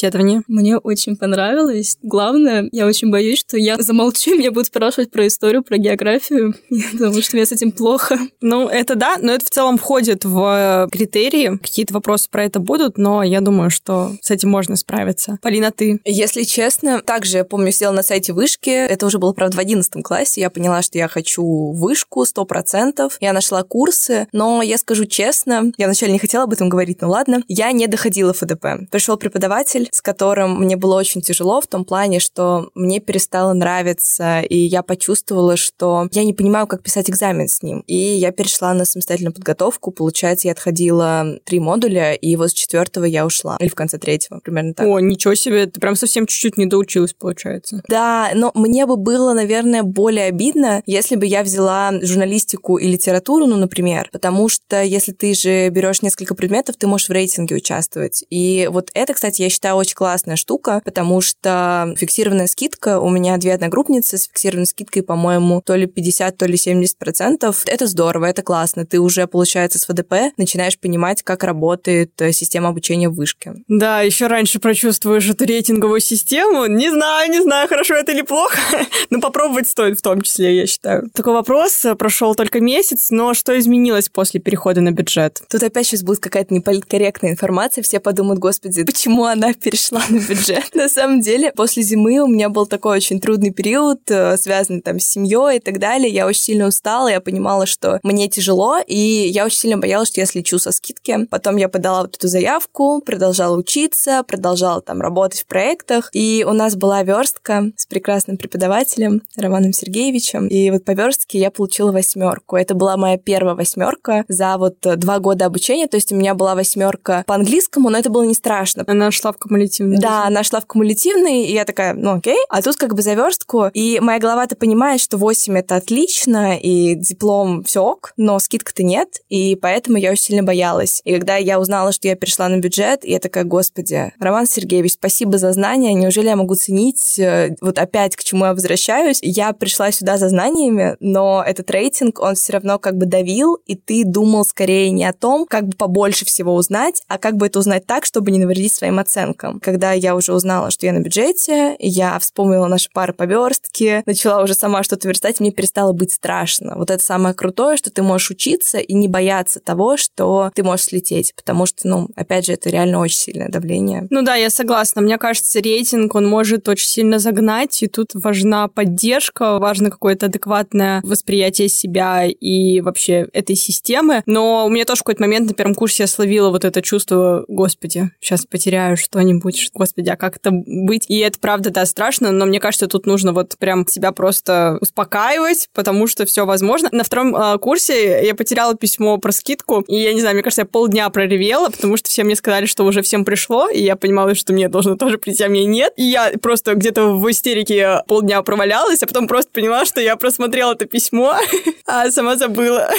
Мне 0.49 0.79
очень 0.79 1.17
понравилось. 1.17 1.97
Главное, 2.03 2.69
я 2.73 2.87
очень 2.87 3.11
боюсь, 3.11 3.39
что 3.39 3.57
я 3.57 3.77
замолчу, 3.79 4.35
и 4.35 4.39
меня 4.39 4.51
будут 4.51 4.69
спрашивать 4.69 5.11
про 5.11 5.27
историю, 5.27 5.63
про 5.63 5.79
географию, 5.79 6.55
потому 6.93 7.21
что 7.23 7.37
мне 7.37 7.47
с 7.47 7.53
этим 7.53 7.73
плохо. 7.73 8.19
Ну, 8.41 8.69
это 8.69 8.95
да, 8.95 9.17
но 9.21 9.33
это 9.33 9.45
в 9.45 9.51
целом 9.51 9.79
входит 9.79 10.25
в 10.25 10.89
критерии. 10.93 11.59
Какие-то 11.59 11.95
вопросы 11.95 12.29
про 12.31 12.45
это 12.45 12.61
будут, 12.61 12.99
но 12.99 13.23
я 13.23 13.41
думаю, 13.41 13.71
что 13.71 14.13
с 14.21 14.31
этим 14.31 14.51
можно 14.51 14.77
справиться. 14.77 15.39
Полина, 15.43 15.71
ты? 15.71 16.01
Если 16.05 16.43
честно, 16.43 17.01
также, 17.01 17.39
я 17.39 17.45
помню, 17.45 17.73
сидела 17.73 17.93
на 17.93 18.03
сайте 18.03 18.33
вышки. 18.33 18.71
Это 18.71 19.07
уже 19.07 19.19
было, 19.19 19.33
правда, 19.33 19.57
в 19.57 19.61
11 19.61 20.03
классе. 20.03 20.41
Я 20.41 20.51
поняла, 20.51 20.83
что 20.83 20.99
я 20.99 21.09
хочу 21.09 21.45
вышку 21.73 22.25
100%. 22.25 23.13
Я 23.21 23.33
нашла 23.33 23.63
курсы, 23.63 24.29
но 24.33 24.63
я 24.63 24.79
скажу 24.79 25.05
честно, 25.05 25.73
я 25.77 25.87
вначале 25.87 26.13
не 26.13 26.19
хотела 26.19 26.45
об 26.45 26.53
этом 26.53 26.69
говорить, 26.69 27.01
но 27.01 27.11
ладно. 27.11 27.43
Я 27.49 27.73
не 27.73 27.87
доходила 27.87 28.33
в 28.33 28.39
ФДП. 28.39 28.89
Пришел 28.91 29.17
преподаватель 29.17 29.74
преподаватель, 29.75 29.89
с 29.93 30.01
которым 30.01 30.61
мне 30.61 30.77
было 30.77 30.97
очень 30.97 31.21
тяжело 31.21 31.61
в 31.61 31.67
том 31.67 31.85
плане, 31.85 32.21
что 32.21 32.71
мне 32.75 33.01
перестало 33.01 33.53
нравиться, 33.53 34.41
и 34.41 34.57
я 34.57 34.83
почувствовала, 34.83 35.57
что 35.57 36.09
я 36.13 36.25
не 36.25 36.33
понимаю, 36.33 36.67
как 36.67 36.83
писать 36.83 37.11
экзамен 37.11 37.49
с 37.49 37.63
ним. 37.63 37.81
И 37.87 37.97
я 37.97 38.33
перешла 38.33 38.75
на 38.75 38.85
самостоятельную 38.85 39.35
подготовку. 39.35 39.91
Получается, 39.91 40.49
я 40.49 40.53
отходила 40.53 41.39
три 41.45 41.61
модуля, 41.61 42.15
и 42.15 42.37
вот 42.37 42.51
с 42.51 42.53
четвертого 42.53 43.05
я 43.05 43.27
ушла. 43.27 43.57
Или 43.61 43.69
в 43.69 43.75
конце 43.75 43.99
третьего, 43.99 44.41
примерно 44.41 44.75
так. 44.75 44.87
О, 44.87 45.01
ничего 45.01 45.35
себе, 45.35 45.67
ты 45.67 45.81
прям 45.81 45.97
совсем 45.97 46.27
чуть-чуть 46.27 46.57
не 46.57 46.67
доучилась, 46.67 47.15
получается. 47.15 47.83
Да, 47.89 48.31
но 48.35 48.53
мне 48.55 48.87
бы 48.87 48.97
было, 48.97 49.33
наверное, 49.33 49.83
более 49.83 50.27
обидно, 50.27 50.83
если 50.87 51.17
бы 51.17 51.27
я 51.27 51.43
взяла 51.43 51.93
журналистику 52.03 52.77
и 52.77 52.87
литературу, 52.87 53.47
ну, 53.47 53.57
например, 53.57 54.09
потому 54.13 54.49
что 54.49 54.83
если 54.83 55.13
ты 55.13 55.35
же 55.35 55.69
берешь 55.69 56.03
несколько 56.03 56.35
предметов, 56.35 56.77
ты 56.77 56.87
можешь 56.87 57.09
в 57.09 57.13
рейтинге 57.13 57.57
участвовать. 57.57 58.25
И 58.31 58.69
вот 58.71 58.91
это, 58.95 59.15
кстати, 59.15 59.43
я 59.43 59.49
считаю 59.49 59.64
очень 59.73 59.95
классная 59.95 60.37
штука, 60.37 60.83
потому 60.85 61.21
что 61.21 61.95
фиксированная 61.97 62.47
скидка, 62.47 63.01
у 63.01 63.09
меня 63.09 63.37
две 63.37 63.55
одногруппницы 63.55 64.19
с 64.19 64.25
фиксированной 64.25 64.67
скидкой, 64.67 65.03
по-моему, 65.03 65.63
то 65.65 65.77
ли 65.77 65.87
50, 65.87 66.37
то 66.37 66.47
ли 66.47 66.57
70 66.57 66.99
процентов. 66.99 67.63
Это 67.67 67.87
здорово, 67.87 68.27
это 68.27 68.43
классно. 68.43 68.85
Ты 68.85 69.01
уже, 69.01 69.27
получается, 69.27 69.79
с 69.79 69.89
ВДП 69.89 70.33
начинаешь 70.37 70.79
понимать, 70.79 71.23
как 71.23 71.45
работает 71.45 72.21
э, 72.21 72.33
система 72.33 72.69
обучения 72.69 73.09
в 73.09 73.15
вышке. 73.15 73.55
Да, 73.69 74.03
еще 74.03 74.27
раньше 74.27 74.59
прочувствуешь 74.59 75.29
эту 75.29 75.45
рейтинговую 75.45 76.01
систему. 76.01 76.67
Не 76.67 76.91
знаю, 76.91 77.31
не 77.31 77.41
знаю, 77.43 77.69
хорошо 77.69 77.95
это 77.95 78.13
или 78.13 78.23
плохо, 78.23 78.59
но 79.11 79.21
попробовать 79.21 79.69
стоит 79.69 79.99
в 79.99 80.03
том 80.03 80.21
числе, 80.21 80.57
я 80.57 80.67
считаю. 80.67 81.09
Такой 81.15 81.33
вопрос. 81.33 81.87
Прошел 81.99 82.35
только 82.35 82.61
месяц, 82.61 83.11
но 83.11 83.35
что 83.35 83.59
изменилось 83.59 84.09
после 84.09 84.41
перехода 84.41 84.81
на 84.81 84.91
бюджет? 84.91 85.41
Тут 85.49 85.63
опять 85.63 85.87
сейчас 85.87 86.03
будет 86.03 86.21
какая-то 86.21 86.53
неполиткорректная 86.53 87.33
информация. 87.33 87.83
Все 87.83 88.01
подумают, 88.01 88.41
господи, 88.41 88.85
почему 88.85 89.25
она 89.25 89.54
перешла 89.63 90.03
на 90.09 90.19
бюджет? 90.19 90.75
На 90.75 90.89
самом 90.89 91.21
деле, 91.21 91.53
после 91.53 91.83
зимы 91.83 92.19
у 92.21 92.27
меня 92.27 92.49
был 92.49 92.67
такой 92.67 92.97
очень 92.97 93.21
трудный 93.21 93.51
период, 93.51 94.01
э, 94.11 94.37
связанный 94.37 94.81
там 94.81 95.01
с 95.01 95.07
семьей 95.07 95.57
и 95.57 95.61
так 95.61 95.79
далее. 95.79 96.11
Я 96.11 96.27
очень 96.27 96.43
сильно 96.43 96.67
устала, 96.67 97.09
я 97.09 97.21
понимала, 97.21 97.67
что 97.67 98.01
мне 98.03 98.29
тяжело, 98.29 98.79
и 98.87 98.97
я 98.97 99.45
очень 99.45 99.59
сильно 99.59 99.79
боялась, 99.79 100.09
что 100.09 100.21
я 100.21 100.27
слечу 100.27 100.59
со 100.59 100.73
скидки. 100.73 101.27
Потом 101.31 101.57
я 101.57 101.69
подала 101.69 102.03
вот 102.03 102.17
эту 102.17 102.29
заявку, 102.29 103.01
продолжала 103.05 103.57
учиться, 103.57 104.23
продолжала 104.27 104.81
там 104.81 105.01
работать 105.01 105.43
в 105.43 105.47
проектах, 105.47 106.11
и 106.13 106.45
у 106.49 106.53
нас 106.53 106.77
была 106.77 107.03
верстка 107.03 107.71
с 107.77 107.87
прекрасным 107.87 108.37
преподавателем 108.37 109.23
Романом 109.37 109.73
Сергеевичем, 109.73 110.49
и 110.49 110.71
вот 110.71 110.85
по 110.85 110.93
верстке 110.93 111.39
я 111.39 111.51
получила 111.51 111.93
восьмерку. 111.93 112.57
Это 112.57 112.75
была 112.75 112.97
моя 112.97 113.19
первая 113.19 113.55
восьмерка 113.55 114.25
за 114.29 114.57
вот 114.59 114.79
два 114.81 115.19
года 115.19 115.47
обучения, 115.47 115.87
то 115.87 115.97
есть 115.97 116.13
у 116.13 116.17
меня 116.17 116.35
была 116.35 116.55
восьмерка 116.55 117.25
по 117.27 117.35
английскому, 117.35 117.91
но 117.91 117.99
это 117.99 118.11
было 118.11 118.25
не 118.25 118.35
страшно. 118.35 118.85
Она 118.87 119.11
шла 119.11 119.33
в 119.33 119.39
кумулятивный. 119.45 119.99
Да, 119.99 120.27
она 120.27 120.43
шла 120.43 120.61
в 120.61 120.67
кумулятивный, 120.67 121.45
и 121.45 121.53
я 121.53 121.65
такая, 121.65 121.95
ну 121.95 122.17
окей. 122.17 122.39
А 122.49 122.63
тут 122.63 122.77
как 122.77 122.95
бы 122.95 123.03
заверстку, 123.03 123.67
и 123.73 124.01
моя 124.01 124.19
голова-то 124.19 124.57
понимает, 124.57 125.01
что 125.01 125.17
8 125.17 125.59
это 125.59 125.77
отлично, 125.77 126.59
и 126.59 126.95
диплом 126.95 127.63
все 127.65 127.83
ок, 127.83 128.13
но 128.17 128.39
скидка-то 128.39 128.83
нет, 128.83 129.21
и 129.29 129.57
поэтому 129.57 129.99
я 129.99 130.11
очень 130.11 130.25
сильно 130.25 130.43
боялась. 130.43 131.01
И 131.05 131.13
когда 131.13 131.37
я 131.37 131.61
узнала, 131.61 131.93
что 131.93 132.09
я 132.09 132.17
перешла 132.17 132.49
на 132.49 132.59
бюджет, 132.59 133.05
я 133.05 133.19
такая, 133.19 133.45
господи, 133.45 134.13
Роман 134.19 134.47
Сергеевич, 134.47 134.93
спасибо 134.95 135.39
за 135.39 135.53
знания, 135.53 135.95
неужели 135.95 136.29
я 136.29 136.37
могу 136.37 136.55
ценить, 136.55 137.19
э, 137.19 137.55
вот 137.61 137.79
опять 137.79 138.17
к 138.17 138.25
чему 138.25 138.47
я 138.47 138.55
возвращаюсь, 138.55 139.19
я 139.23 139.53
пришла 139.53 139.93
сюда 139.93 140.17
за 140.17 140.29
знаниями, 140.29 140.97
но 141.01 141.45
этот 141.47 141.71
рейтинг, 141.71 142.21
он 142.21 142.35
все 142.35 142.55
равно 142.55 142.79
как 142.79 142.97
бы 142.97 143.07
давил, 143.07 143.59
и 143.67 143.77
ты 143.77 144.05
думал 144.05 144.45
скорее 144.45 144.91
не 144.91 145.05
о 145.05 145.13
том, 145.13 145.47
как 145.47 145.69
бы 145.69 145.77
побольше 145.77 146.25
всего 146.25 146.55
узнать, 146.55 147.03
а 147.09 147.19
как 147.19 147.37
бы 147.37 147.47
это 147.47 147.59
узнать 147.59 147.87
так, 147.87 148.05
чтобы 148.05 148.31
не 148.31 148.39
навредить 148.39 148.75
своим 148.75 148.99
оценкам. 148.99 149.34
Когда 149.35 149.93
я 149.93 150.15
уже 150.17 150.33
узнала, 150.33 150.71
что 150.71 150.87
я 150.87 150.93
на 150.93 151.01
бюджете, 151.01 151.77
я 151.79 152.19
вспомнила 152.19 152.67
наши 152.67 152.89
пары 152.93 153.13
по 153.13 153.25
верстке, 153.25 154.03
начала 154.07 154.43
уже 154.43 154.55
сама 154.55 154.83
что-то 154.83 155.09
верстать, 155.09 155.41
мне 155.41 155.53
перестало 155.53 155.93
быть 155.93 156.13
страшно. 156.13 156.75
Вот 156.77 156.91
это 156.91 157.03
самое 157.03 157.35
крутое, 157.35 157.77
что 157.77 157.91
ты 157.91 158.03
можешь 158.03 158.31
учиться 158.31 158.79
и 158.79 158.95
не 158.95 159.09
бояться 159.09 159.61
того, 159.61 159.97
что 159.97 160.51
ты 160.55 160.63
можешь 160.63 160.87
слететь, 160.87 161.35
потому 161.35 161.67
что, 161.67 161.87
ну, 161.89 162.09
опять 162.17 162.47
же, 162.47 162.53
это 162.53 162.71
реально 162.71 163.01
очень 163.01 163.19
сильное 163.19 163.49
давление. 163.49 164.07
Ну 164.11 164.23
да, 164.23 164.35
я 164.37 164.51
согласна. 164.51 165.03
Мне 165.03 165.19
кажется, 165.19 165.61
рейтинг, 165.61 166.15
он 166.15 166.27
может 166.27 166.69
очень 166.69 166.89
сильно 166.89 167.19
загнать, 167.19 167.83
и 167.83 167.87
тут 167.89 168.11
важна 168.15 168.69
поддержка, 168.69 169.59
важно 169.59 169.91
какое-то 169.91 170.27
адекватное 170.27 171.01
восприятие 171.03 171.69
себя 171.69 172.27
и 172.27 172.81
вообще 172.81 173.29
этой 173.33 173.57
системы. 173.57 174.23
Но 174.27 174.67
у 174.67 174.71
меня 174.71 174.85
тоже 174.85 175.01
в 175.01 175.05
какой-то 175.05 175.23
момент 175.23 175.49
на 175.49 175.55
первом 175.55 175.75
курсе 175.75 176.05
я 176.05 176.07
словила 176.07 176.51
вот 176.51 176.65
это 176.65 176.83
чувство, 176.83 177.45
господи, 177.49 178.11
сейчас 178.21 178.47
потеряю 178.47 178.97
что-нибудь, 179.25 179.71
господи, 179.73 180.11
а 180.11 180.17
как 180.17 180.37
это 180.37 180.51
быть? 180.53 181.07
И 181.09 181.19
это 181.19 181.39
правда, 181.39 181.71
да, 181.71 181.87
страшно, 181.87 182.31
но 182.31 182.45
мне 182.45 182.61
кажется, 182.61 182.87
тут 182.87 183.07
нужно 183.07 183.33
вот 183.33 183.57
прям 183.59 183.87
себя 183.87 184.13
просто 184.13 184.77
успокаивать, 184.81 185.69
потому 185.73 186.07
что 186.07 186.27
все 186.27 186.45
возможно. 186.45 186.89
На 186.93 187.05
втором 187.05 187.35
э, 187.35 187.59
курсе 187.59 188.25
я 188.25 188.35
потеряла 188.35 188.75
письмо 188.75 189.17
про 189.19 189.33
скидку, 189.33 189.81
и 189.89 189.97
я 189.97 190.13
не 190.13 190.21
знаю, 190.21 190.35
мне 190.35 190.43
кажется, 190.43 190.63
я 190.63 190.67
полдня 190.67 191.09
проревела, 191.09 191.71
потому 191.71 191.97
что 191.97 192.11
все 192.11 192.23
мне 192.25 192.37
сказали, 192.37 192.67
что 192.67 192.85
уже 192.85 193.01
всем 193.03 193.25
пришло, 193.25 193.69
и 193.69 193.83
я 193.83 193.97
понимала, 193.97 194.35
что 194.35 194.53
мне 194.53 194.69
должно 194.69 194.97
тоже 194.97 195.17
прийти, 195.17 195.43
а 195.45 195.49
мне 195.49 195.65
нет. 195.65 195.93
И 195.97 196.05
я 196.05 196.33
просто 196.43 196.75
где-то 196.75 197.15
в 197.15 197.31
истерике 197.31 198.03
полдня 198.07 198.43
провалялась, 198.43 199.03
а 199.03 199.07
потом 199.07 199.27
просто 199.27 199.51
поняла, 199.53 199.87
что 199.87 200.01
я 200.01 200.17
просмотрела 200.17 200.73
это 200.73 200.85
письмо, 200.85 201.35
а 201.87 202.11
сама 202.11 202.37
забыла. 202.37 202.91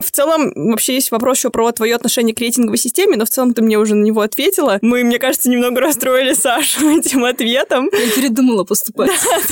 В 0.00 0.10
целом, 0.10 0.52
вообще 0.54 0.94
есть 0.94 1.10
вопрос 1.10 1.38
еще 1.38 1.50
про 1.50 1.70
твое 1.72 1.94
отношение 1.94 2.34
к 2.34 2.40
рейтинговой 2.40 2.78
системе, 2.78 3.16
но 3.16 3.26
в 3.26 3.30
целом 3.30 3.52
ты 3.52 3.62
мне 3.62 3.78
уже 3.78 3.94
на 3.94 4.04
него 4.04 4.22
ответила. 4.22 4.78
Мы, 4.80 5.04
мне 5.04 5.18
кажется, 5.18 5.50
немного 5.50 5.73
расстроили 5.80 6.34
Сашу 6.34 6.98
этим 6.98 7.24
ответом. 7.24 7.90
Я 7.92 8.10
передумала 8.14 8.64
поступать. 8.64 9.10